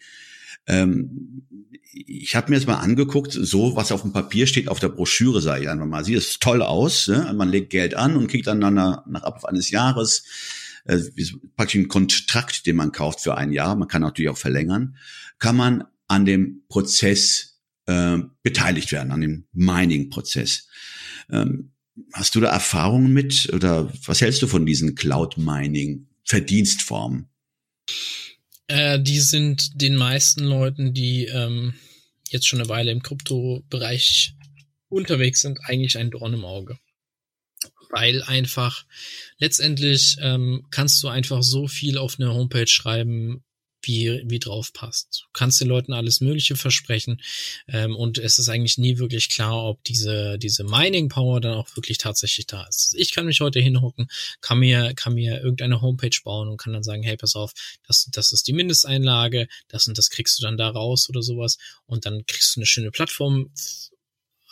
Ähm, 0.66 1.46
ich 1.92 2.34
habe 2.34 2.50
mir 2.50 2.56
jetzt 2.56 2.66
mal 2.66 2.76
angeguckt, 2.76 3.32
so 3.32 3.76
was 3.76 3.92
auf 3.92 4.02
dem 4.02 4.12
Papier 4.12 4.46
steht, 4.46 4.68
auf 4.68 4.80
der 4.80 4.88
Broschüre 4.88 5.40
sage 5.40 5.62
ich 5.62 5.68
einfach 5.68 5.86
mal, 5.86 6.04
sieht 6.04 6.18
es 6.18 6.38
toll 6.38 6.62
aus. 6.62 7.08
Ne? 7.08 7.32
Man 7.36 7.48
legt 7.48 7.70
Geld 7.70 7.94
an 7.94 8.16
und 8.16 8.28
kriegt 8.28 8.46
dann 8.46 8.58
nach, 8.58 9.06
nach 9.06 9.22
Ablauf 9.22 9.44
eines 9.44 9.70
Jahres 9.70 10.24
äh, 10.84 10.98
praktisch 11.56 11.76
einen 11.76 11.88
Kontrakt, 11.88 12.66
den 12.66 12.76
man 12.76 12.92
kauft 12.92 13.20
für 13.20 13.36
ein 13.36 13.52
Jahr. 13.52 13.76
Man 13.76 13.88
kann 13.88 14.02
natürlich 14.02 14.30
auch 14.30 14.38
verlängern. 14.38 14.96
Kann 15.38 15.56
man 15.56 15.84
an 16.08 16.24
dem 16.24 16.62
Prozess 16.68 17.60
äh, 17.86 18.18
beteiligt 18.42 18.92
werden, 18.92 19.12
an 19.12 19.20
dem 19.20 19.46
Mining-Prozess. 19.52 20.68
Ähm, 21.30 21.70
Hast 22.12 22.34
du 22.34 22.40
da 22.40 22.48
Erfahrungen 22.50 23.12
mit 23.12 23.52
oder 23.52 23.92
was 24.04 24.20
hältst 24.20 24.42
du 24.42 24.46
von 24.46 24.66
diesen 24.66 24.94
Cloud 24.94 25.38
Mining 25.38 26.08
Verdienstformen? 26.24 27.28
Äh, 28.66 29.00
die 29.00 29.20
sind 29.20 29.80
den 29.80 29.96
meisten 29.96 30.44
Leuten, 30.44 30.94
die 30.94 31.26
ähm, 31.26 31.74
jetzt 32.28 32.48
schon 32.48 32.60
eine 32.60 32.68
Weile 32.68 32.90
im 32.90 33.02
Kryptobereich 33.02 34.34
unterwegs 34.88 35.42
sind, 35.42 35.58
eigentlich 35.64 35.98
ein 35.98 36.10
Dorn 36.10 36.34
im 36.34 36.44
Auge. 36.44 36.78
Weil 37.90 38.22
einfach 38.22 38.84
letztendlich 39.38 40.16
ähm, 40.20 40.66
kannst 40.70 41.02
du 41.02 41.08
einfach 41.08 41.42
so 41.42 41.68
viel 41.68 41.98
auf 41.98 42.18
eine 42.18 42.32
Homepage 42.32 42.66
schreiben, 42.66 43.43
wie, 43.86 44.22
wie 44.26 44.38
drauf 44.38 44.72
passt. 44.72 45.24
Du 45.24 45.28
kannst 45.32 45.60
den 45.60 45.68
Leuten 45.68 45.92
alles 45.92 46.20
Mögliche 46.20 46.56
versprechen 46.56 47.20
ähm, 47.68 47.96
und 47.96 48.18
es 48.18 48.38
ist 48.38 48.48
eigentlich 48.48 48.78
nie 48.78 48.98
wirklich 48.98 49.28
klar, 49.28 49.64
ob 49.64 49.82
diese, 49.84 50.38
diese 50.38 50.64
Mining 50.64 51.08
Power 51.08 51.40
dann 51.40 51.54
auch 51.54 51.74
wirklich 51.76 51.98
tatsächlich 51.98 52.46
da 52.46 52.64
ist. 52.64 52.94
Ich 52.96 53.12
kann 53.12 53.26
mich 53.26 53.40
heute 53.40 53.60
hinhocken, 53.60 54.08
kann 54.40 54.58
mir, 54.58 54.94
kann 54.94 55.14
mir 55.14 55.40
irgendeine 55.40 55.80
Homepage 55.80 56.16
bauen 56.24 56.48
und 56.48 56.56
kann 56.56 56.72
dann 56.72 56.82
sagen, 56.82 57.02
hey, 57.02 57.16
pass 57.16 57.36
auf, 57.36 57.52
das, 57.86 58.08
das 58.12 58.32
ist 58.32 58.46
die 58.46 58.52
Mindesteinlage, 58.52 59.48
das 59.68 59.86
und 59.86 59.98
das 59.98 60.10
kriegst 60.10 60.38
du 60.38 60.42
dann 60.42 60.56
da 60.56 60.68
raus 60.68 61.08
oder 61.08 61.22
sowas 61.22 61.58
und 61.86 62.06
dann 62.06 62.24
kriegst 62.26 62.56
du 62.56 62.60
eine 62.60 62.66
schöne 62.66 62.90
Plattform 62.90 63.50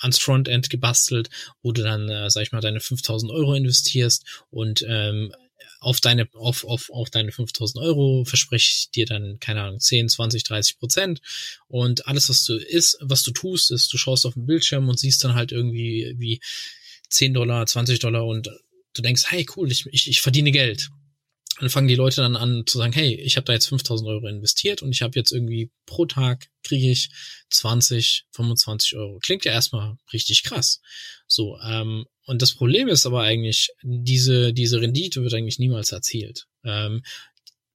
ans 0.03 0.18
Frontend 0.18 0.68
gebastelt, 0.68 1.31
wo 1.62 1.73
du 1.73 1.83
dann, 1.83 2.09
äh, 2.09 2.31
sag 2.31 2.42
ich 2.42 2.53
mal, 2.53 2.61
deine 2.61 2.81
5000 2.81 3.31
Euro 3.33 3.55
investierst 3.55 4.45
und 4.51 4.85
ähm, 4.88 5.33
auf 5.81 6.01
deine, 6.01 6.29
auf, 6.35 6.64
auf, 6.64 6.90
auf 6.90 7.11
deine 7.11 7.33
5000 7.33 7.83
Euro 7.85 8.25
verspreche 8.25 8.70
ich 8.70 8.90
dir 8.90 9.07
dann, 9.07 9.38
keine 9.40 9.62
Ahnung, 9.62 9.81
10, 9.81 10.09
20, 10.09 10.44
30 10.44 10.79
Prozent. 10.79 11.20
Und 11.68 12.07
alles, 12.07 12.29
was 12.29 12.44
du 12.44 12.57
ist, 12.57 12.98
was 13.01 13.22
du 13.22 13.33
tust, 13.33 13.70
ist, 13.70 13.92
du 13.92 13.98
schaust 13.98 14.27
auf 14.27 14.35
den 14.35 14.46
Bildschirm 14.46 14.88
und 14.88 14.98
siehst 14.98 15.22
dann 15.25 15.35
halt 15.35 15.53
irgendwie 15.53 16.14
wie 16.18 16.40
10 17.09 17.35
Dollar, 17.35 17.66
20 17.66 17.98
Dollar 17.98 18.27
und 18.27 18.48
du 18.94 19.03
denkst, 19.03 19.25
hey, 19.29 19.46
cool, 19.57 19.70
ich, 19.70 19.87
ich, 19.87 20.09
ich 20.09 20.20
verdiene 20.20 20.51
Geld 20.51 20.90
dann 21.62 21.70
fangen 21.70 21.87
die 21.87 21.94
Leute 21.94 22.22
dann 22.22 22.35
an 22.35 22.64
zu 22.66 22.77
sagen, 22.77 22.92
hey, 22.92 23.14
ich 23.14 23.37
habe 23.37 23.44
da 23.44 23.53
jetzt 23.53 23.68
5000 23.68 24.09
Euro 24.09 24.27
investiert 24.27 24.83
und 24.83 24.90
ich 24.90 25.01
habe 25.01 25.14
jetzt 25.14 25.31
irgendwie 25.31 25.70
pro 25.87 26.07
Tag 26.07 26.48
kriege 26.64 26.90
ich 26.90 27.11
20, 27.51 28.25
25 28.33 28.96
Euro. 28.96 29.20
Klingt 29.20 29.44
ja 29.44 29.53
erstmal 29.53 29.94
richtig 30.12 30.42
krass. 30.42 30.81
So, 31.29 31.57
ähm, 31.61 32.05
und 32.27 32.42
das 32.42 32.51
Problem 32.51 32.88
ist 32.88 33.07
aber 33.07 33.22
eigentlich, 33.22 33.68
diese, 33.81 34.53
diese 34.53 34.81
Rendite 34.81 35.22
wird 35.22 35.35
eigentlich 35.35 35.61
niemals 35.61 35.92
erzielt. 35.92 36.48
Ähm, 36.64 37.05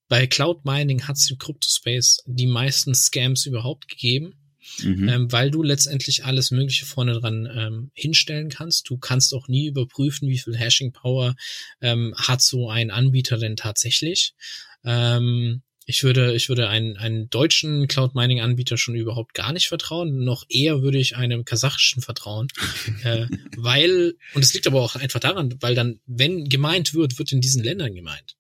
bei 0.10 0.28
Cloud 0.28 0.66
Mining 0.66 1.08
hat 1.08 1.16
es 1.16 1.32
im 1.32 1.38
Crypto-Space 1.38 2.24
die 2.26 2.48
meisten 2.48 2.94
Scams 2.94 3.46
überhaupt 3.46 3.88
gegeben 3.88 4.47
mhm. 4.84 5.10
ähm, 5.10 5.32
weil 5.32 5.52
du 5.52 5.64
letztendlich 5.64 6.26
alles 6.26 6.52
Mögliche 6.52 6.86
vorne 6.86 7.14
dran 7.14 7.50
ähm, 7.54 7.92
hinstellen 7.94 8.50
kannst. 8.50 8.90
Du 8.90 8.98
kannst 8.98 9.34
auch 9.34 9.48
nie 9.48 9.68
überprüfen, 9.68 10.30
wie 10.30 10.38
viel 10.38 10.56
Hashing 10.56 10.92
Power 10.92 11.36
ähm, 11.82 12.14
hat 12.18 12.42
so 12.42 12.70
ein 12.70 12.92
Anbieter 12.92 13.38
denn 13.38 13.56
tatsächlich. 13.56 14.34
Ähm, 14.84 15.62
ich 15.90 16.04
würde, 16.04 16.36
ich 16.36 16.50
würde 16.50 16.68
einen, 16.68 16.98
einen 16.98 17.30
deutschen 17.30 17.88
Cloud 17.88 18.14
Mining 18.14 18.42
Anbieter 18.42 18.78
schon 18.78 18.96
überhaupt 18.96 19.34
gar 19.34 19.54
nicht 19.54 19.70
vertrauen. 19.70 20.26
Noch 20.26 20.44
eher 20.50 20.82
würde 20.82 20.98
ich 20.98 21.16
einem 21.16 21.46
kasachischen 21.46 22.02
vertrauen, 22.02 22.50
äh, 23.04 23.26
weil 23.56 24.16
und 24.34 24.44
es 24.44 24.54
liegt 24.54 24.68
aber 24.68 24.82
auch 24.82 24.98
einfach 24.98 25.22
daran, 25.22 25.56
weil 25.62 25.76
dann, 25.76 26.02
wenn 26.06 26.50
gemeint 26.50 26.94
wird, 26.94 27.18
wird 27.18 27.32
in 27.32 27.40
diesen 27.40 27.64
Ländern 27.64 27.96
gemeint. 27.96 28.36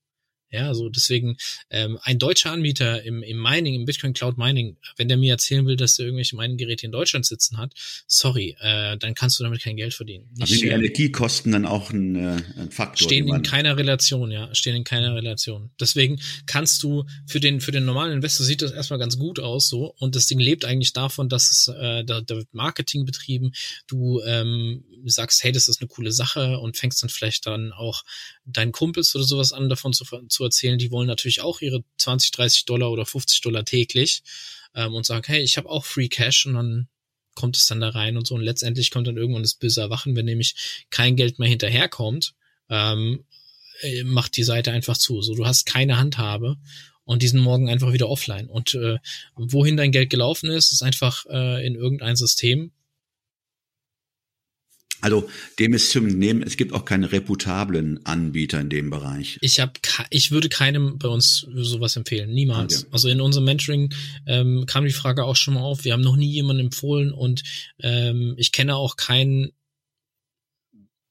Ja, 0.50 0.74
so 0.74 0.90
deswegen 0.90 1.38
ähm, 1.70 1.98
ein 2.04 2.20
deutscher 2.20 2.52
Anbieter 2.52 3.04
im, 3.04 3.22
im 3.22 3.42
Mining, 3.42 3.76
im 3.76 3.86
Bitcoin 3.86 4.14
Cloud 4.14 4.38
Mining, 4.38 4.78
wenn 4.96 5.10
der 5.10 5.18
mir 5.18 5.34
erzählen 5.34 5.66
will, 5.66 5.76
dass 5.76 6.00
er 6.00 6.06
irgendwelche 6.06 6.38
Mining-Geräte 6.38 6.86
in 6.86 6.92
Deutschland 6.92 7.26
sitzen 7.26 7.58
hat, 7.58 7.74
sorry, 8.08 8.56
äh, 8.62 8.98
dann 8.98 9.14
kannst 9.14 9.40
du 9.40 9.44
damit 9.44 9.62
kein 9.62 9.76
Geld 9.76 9.94
verdienen. 9.94 10.30
Nicht, 10.32 10.42
also 10.44 10.56
die 10.62 10.68
Energiekosten 10.68 11.52
dann 11.52 11.66
auch 11.66 11.92
ein, 11.92 12.16
äh, 12.16 12.38
ein 12.58 12.72
Faktor. 12.72 13.08
Stehen 13.08 13.28
in 13.28 13.44
keiner 13.44 13.78
Relation, 13.78 14.32
ja, 14.32 14.54
stehen 14.56 14.76
in 14.76 14.84
keiner 14.86 15.16
Relation. 15.16 15.72
Deswegen 15.80 16.20
kannst 16.46 16.82
du 16.84 17.06
für 17.26 17.40
den 17.40 17.60
für 17.60 17.72
den 17.72 17.86
normalen 17.86 18.14
Investor 18.14 18.46
sieht 18.46 18.62
das 18.62 18.72
erstmal 18.72 19.00
ganz 19.00 19.18
gut 19.18 19.40
aus 19.40 19.68
so 19.68 19.94
und 19.98 20.16
das 20.16 20.28
Ding 20.28 20.40
lebt 20.40 20.64
eigentlich 20.64 20.94
davon, 20.94 21.28
dass 21.28 21.52
es 21.52 21.68
äh, 21.68 22.06
da, 22.06 22.22
da 22.22 22.36
wird 22.38 22.54
Marketing 22.54 23.06
betrieben. 23.06 23.52
Du 23.88 24.22
ähm, 24.22 24.86
sagst, 25.06 25.44
hey, 25.44 25.52
das 25.52 25.68
ist 25.68 25.82
eine 25.82 25.88
coole 25.88 26.12
Sache 26.12 26.60
und 26.60 26.78
fängst 26.78 27.02
dann 27.02 27.10
vielleicht 27.10 27.46
dann 27.46 27.72
auch 27.74 28.04
deinen 28.46 28.72
Kumpels 28.72 29.16
oder 29.16 29.24
sowas 29.24 29.54
an 29.54 29.70
davon 29.70 29.94
zu, 29.94 30.06
zu 30.28 30.44
erzählen, 30.44 30.78
die 30.78 30.92
wollen 30.92 31.08
natürlich 31.08 31.42
auch 31.42 31.62
ihre 31.62 31.84
20, 31.98 32.32
30 32.32 32.66
Dollar 32.66 32.92
oder 32.92 33.06
50 33.06 33.42
Dollar 33.42 33.66
täglich 33.66 34.24
ähm, 34.76 34.94
und 34.94 35.06
sagen, 35.06 35.26
hey, 35.28 35.42
ich 35.42 35.58
habe 35.58 35.70
auch 35.70 35.86
Free 35.86 36.10
Cash 36.10 36.46
und 36.46 36.54
dann 36.56 36.88
kommt 37.36 37.56
es 37.56 37.66
dann 37.68 37.82
da 37.82 37.90
rein 37.90 38.18
und 38.18 38.26
so 38.26 38.36
und 38.36 38.42
letztendlich 38.42 38.90
kommt 38.90 39.08
dann 39.08 39.18
irgendwann 39.18 39.44
das 39.44 39.54
böse 39.54 39.82
Erwachen, 39.82 40.16
wenn 40.16 40.26
nämlich 40.26 40.86
kein 40.90 41.16
Geld 41.16 41.38
mehr 41.38 41.50
hinterherkommt, 41.50 42.34
ähm, 42.70 43.26
äh, 43.82 44.04
macht 44.04 44.38
die 44.38 44.44
Seite 44.44 44.72
einfach 44.72 44.98
zu. 44.98 45.22
So, 45.22 45.36
du 45.36 45.46
hast 45.46 45.66
keine 45.66 45.98
Handhabe 45.98 46.58
und 47.04 47.22
diesen 47.22 47.40
Morgen 47.40 47.70
einfach 47.70 47.94
wieder 47.94 48.10
offline. 48.10 48.50
Und 48.50 48.74
äh, 48.74 48.98
wohin 49.36 49.78
dein 49.78 49.92
Geld 49.92 50.10
gelaufen 50.10 50.50
ist, 50.50 50.72
ist 50.72 50.82
einfach 50.82 51.26
äh, 51.28 51.66
in 51.66 51.76
irgendein 51.76 52.16
System 52.16 52.72
Also 55.02 55.30
dem 55.60 55.74
ist 55.74 55.92
zu 55.92 56.00
entnehmen, 56.00 56.42
es 56.42 56.58
gibt 56.58 56.74
auch 56.74 56.86
keine 56.86 57.12
reputablen 57.12 58.06
Anbieter 58.06 58.60
in 58.60 58.70
dem 58.70 58.90
Bereich. 58.90 59.38
Ich 59.42 59.60
habe, 59.60 59.74
ich 60.10 60.32
würde 60.32 60.50
keinem 60.50 60.98
bei 60.98 61.08
uns 61.08 61.48
sowas 61.54 61.96
empfehlen, 61.96 62.34
niemals. 62.34 62.84
Okay. 62.84 62.90
Also 62.92 63.10
in 63.10 63.22
unserem 63.22 63.46
Mentoring 63.46 63.94
ähm, 64.26 64.66
kam 64.66 64.86
die 64.86 64.92
Frage 64.92 65.24
auch 65.24 65.36
schon 65.36 65.54
mal 65.54 65.62
auf. 65.62 65.86
Wir 65.86 65.94
haben 65.94 66.02
noch 66.02 66.16
nie 66.16 66.32
jemanden 66.32 66.66
empfohlen 66.66 67.12
und 67.12 67.44
ähm, 67.80 68.34
ich 68.38 68.52
kenne 68.52 68.76
auch 68.76 68.96
keinen. 68.96 69.52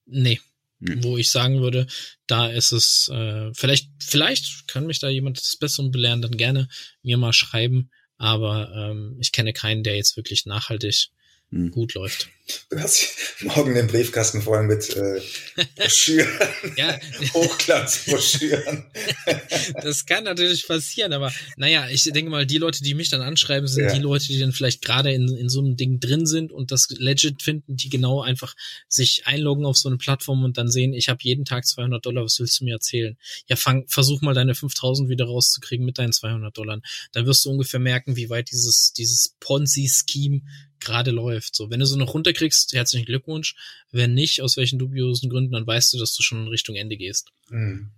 Nee, 0.09 0.41
hm. 0.81 1.03
wo 1.03 1.17
ich 1.17 1.31
sagen 1.31 1.61
würde, 1.61 1.87
da 2.27 2.49
ist 2.49 2.73
es 2.73 3.09
äh, 3.09 3.53
vielleicht, 3.55 3.91
vielleicht 3.99 4.69
kann 4.69 4.87
mich 4.87 5.01
da 5.01 5.09
jemand 5.09 5.39
das 5.39 5.57
Bessere 5.57 5.91
belehren, 5.91 6.23
dann 6.23 6.37
gerne 6.37 6.69
mir 7.03 7.17
mal 7.19 7.33
schreiben. 7.33 7.91
Aber 8.19 8.73
ähm, 8.75 9.17
ich 9.21 9.33
kenne 9.33 9.53
keinen, 9.53 9.83
der 9.83 9.97
jetzt 9.97 10.17
wirklich 10.17 10.47
nachhaltig 10.47 11.11
hm. 11.51 11.71
gut 11.71 11.95
läuft. 11.95 12.29
Du 12.71 12.79
hast 12.79 13.09
morgen 13.41 13.75
den 13.75 13.89
Briefkasten 13.89 14.41
voll 14.41 14.63
mit 14.63 14.95
äh, 14.97 15.21
Broschüren, 15.77 16.29
ja. 16.77 16.97
Hochglanzbroschüren. 17.35 18.85
das 19.83 20.07
kann 20.07 20.25
natürlich 20.25 20.67
passieren, 20.67 21.13
aber 21.13 21.33
naja, 21.57 21.89
ich 21.89 22.05
denke 22.05 22.31
mal, 22.31 22.47
die 22.47 22.59
Leute, 22.59 22.85
die 22.85 22.95
mich 22.95 23.11
dann 23.11 23.21
anschreiben, 23.21 23.67
sind 23.67 23.87
ja. 23.87 23.93
die 23.93 24.01
Leute, 24.01 24.27
die 24.27 24.39
dann 24.39 24.53
vielleicht 24.53 24.83
gerade 24.83 25.13
in, 25.13 25.29
in 25.37 25.49
so 25.49 25.59
einem 25.59 25.77
Ding 25.77 25.99
drin 25.99 26.25
sind 26.25 26.53
und 26.53 26.71
das 26.71 26.89
legit 26.91 27.43
finden, 27.43 27.77
die 27.77 27.89
genau 27.89 28.23
einfach 28.23 28.55
sich 28.89 29.27
einloggen 29.27 29.65
auf 29.65 29.77
so 29.77 29.89
eine 29.89 29.99
Plattform 29.99 30.45
und 30.45 30.57
dann 30.57 30.71
sehen, 30.71 30.95
ich 30.95 31.09
habe 31.09 31.19
jeden 31.23 31.45
Tag 31.45 31.67
200 31.67 32.05
Dollar, 32.05 32.25
was 32.25 32.39
willst 32.39 32.61
du 32.61 32.65
mir 32.65 32.75
erzählen? 32.75 33.17
Ja, 33.49 33.57
fang, 33.57 33.87
versuch 33.89 34.21
mal 34.21 34.35
deine 34.35 34.55
5000 34.55 35.09
wieder 35.09 35.25
rauszukriegen 35.25 35.85
mit 35.85 35.99
deinen 35.99 36.13
200 36.13 36.57
Dollar. 36.57 36.81
Dann 37.11 37.27
wirst 37.27 37.45
du 37.45 37.51
ungefähr 37.51 37.81
merken, 37.81 38.15
wie 38.15 38.31
weit 38.31 38.53
dieses, 38.53 38.93
dieses 38.93 39.35
Ponzi-Scheme 39.41 40.43
gerade 40.81 41.11
läuft. 41.11 41.57
So, 41.57 41.71
wenn 41.71 41.81
du 41.81 41.87
so 41.87 41.97
noch 41.97 42.15
runterkriegst, 42.15 42.73
herzlichen 42.73 43.07
Glückwunsch. 43.07 43.55
Wenn 43.91 44.15
nicht, 44.15 44.43
aus 44.43 44.57
welchen 44.57 44.79
dubiosen 44.79 45.31
Gründen, 45.31 45.53
dann 45.53 45.67
weißt 45.67 45.93
du, 45.93 45.99
dass 45.99 46.15
du 46.15 46.23
schon 46.23 46.43
in 46.43 46.49
Richtung 46.49 46.77
Ende 46.77 46.97
gehst. 46.97 47.33
Mhm. 47.51 47.91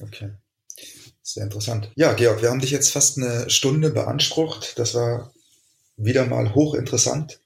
Okay. 0.00 0.30
Sehr 1.22 1.44
interessant. 1.44 1.90
Ja, 1.94 2.12
Georg, 2.12 2.42
wir 2.42 2.50
haben 2.50 2.60
dich 2.60 2.70
jetzt 2.70 2.90
fast 2.90 3.16
eine 3.16 3.48
Stunde 3.48 3.90
beansprucht. 3.90 4.78
Das 4.78 4.94
war 4.94 5.32
wieder 5.96 6.26
mal 6.26 6.54
hochinteressant. 6.54 7.40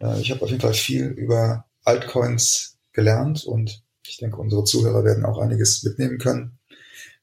Äh, 0.00 0.20
ich 0.20 0.30
habe 0.30 0.42
auf 0.42 0.50
jeden 0.50 0.60
Fall 0.60 0.74
viel 0.74 1.06
über 1.06 1.64
Altcoins 1.84 2.76
gelernt 2.92 3.44
und 3.44 3.82
ich 4.06 4.18
denke, 4.18 4.36
unsere 4.36 4.64
Zuhörer 4.64 5.04
werden 5.04 5.24
auch 5.24 5.38
einiges 5.38 5.82
mitnehmen 5.82 6.18
können. 6.18 6.58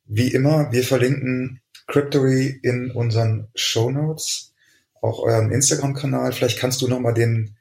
Wie 0.06 0.30
immer, 0.30 0.71
wir 0.71 0.84
verlinken 0.84 1.62
Cryptory 1.88 2.60
in 2.62 2.91
unseren 2.91 3.47
Show 3.56 3.89
Notes 3.91 4.52
auch 5.03 5.19
euren 5.19 5.51
Instagram-Kanal. 5.51 6.31
Vielleicht 6.31 6.57
kannst 6.57 6.81
du 6.81 6.87
nochmal 6.87 7.13
den, 7.13 7.57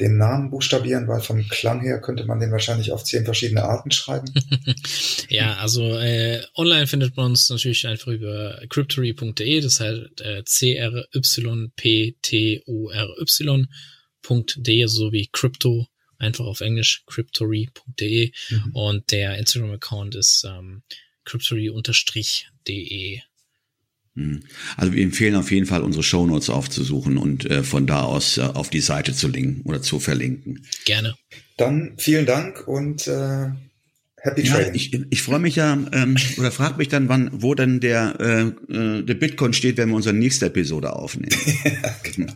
den 0.00 0.16
Namen 0.16 0.50
buchstabieren, 0.50 1.06
weil 1.08 1.20
vom 1.20 1.46
Klang 1.48 1.80
her 1.80 2.00
könnte 2.00 2.24
man 2.24 2.40
den 2.40 2.50
wahrscheinlich 2.52 2.92
auf 2.92 3.04
zehn 3.04 3.24
verschiedene 3.24 3.64
Arten 3.64 3.90
schreiben. 3.90 4.32
ja, 5.28 5.56
also 5.56 5.98
äh, 5.98 6.42
online 6.54 6.86
findet 6.86 7.16
man 7.16 7.26
uns 7.32 7.50
natürlich 7.50 7.86
einfach 7.86 8.08
über 8.08 8.60
cryptory.de, 8.68 9.60
das 9.60 9.80
heißt 9.80 10.20
äh, 10.20 10.44
C-R-Y-P-T-O-R-Y.de, 10.44 11.06
so 14.86 15.12
wie 15.12 15.28
Crypto, 15.32 15.86
einfach 16.18 16.46
auf 16.46 16.60
Englisch, 16.62 17.04
cryptory.de 17.06 18.32
mhm. 18.50 18.70
und 18.72 19.12
der 19.12 19.38
Instagram-Account 19.38 20.14
ist 20.14 20.44
ähm, 20.46 20.82
cryptory-de. 21.24 23.20
Hm. 24.16 24.40
Also 24.76 24.92
wir 24.94 25.02
empfehlen 25.02 25.36
auf 25.36 25.50
jeden 25.50 25.66
Fall, 25.66 25.82
unsere 25.82 26.02
Shownotes 26.02 26.50
aufzusuchen 26.50 27.18
und 27.18 27.48
äh, 27.50 27.62
von 27.62 27.86
da 27.86 28.02
aus 28.02 28.38
äh, 28.38 28.42
auf 28.42 28.70
die 28.70 28.80
Seite 28.80 29.14
zu 29.14 29.28
linken 29.28 29.62
oder 29.68 29.82
zu 29.82 30.00
verlinken. 30.00 30.66
Gerne. 30.86 31.14
Dann 31.58 31.94
vielen 31.98 32.26
Dank 32.26 32.66
und 32.66 33.06
äh, 33.06 33.50
Happy 34.16 34.42
ja, 34.42 34.54
Trading. 34.54 34.74
Ich, 34.74 34.94
ich 35.10 35.22
freue 35.22 35.38
mich 35.38 35.56
ja 35.56 35.74
ähm, 35.92 36.16
oder 36.38 36.50
frage 36.50 36.78
mich 36.78 36.88
dann, 36.88 37.08
wann, 37.08 37.30
wo 37.32 37.54
dann 37.54 37.80
der, 37.80 38.18
äh, 38.18 38.74
äh, 38.74 39.02
der 39.02 39.14
Bitcoin 39.14 39.52
steht, 39.52 39.76
wenn 39.76 39.90
wir 39.90 39.96
unsere 39.96 40.14
nächste 40.14 40.46
Episode 40.46 40.94
aufnehmen. 40.94 41.36
ja, 41.64 41.96
genau. 42.02 42.32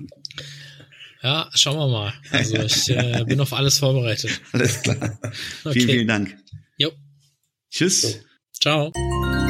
ja, 1.23 1.51
schauen 1.55 1.79
wir 1.79 1.89
mal. 1.89 2.15
Also 2.31 2.57
ich 2.59 2.91
äh, 2.91 3.25
bin 3.27 3.41
auf 3.41 3.55
alles 3.55 3.79
vorbereitet. 3.79 4.41
Alles 4.53 4.83
klar. 4.83 4.97
okay. 5.65 5.73
Vielen, 5.73 5.89
vielen 5.89 6.09
Dank. 6.09 6.37
Jo. 6.77 6.93
Tschüss. 7.71 8.03
So. 8.03 8.19
Ciao. 8.61 9.50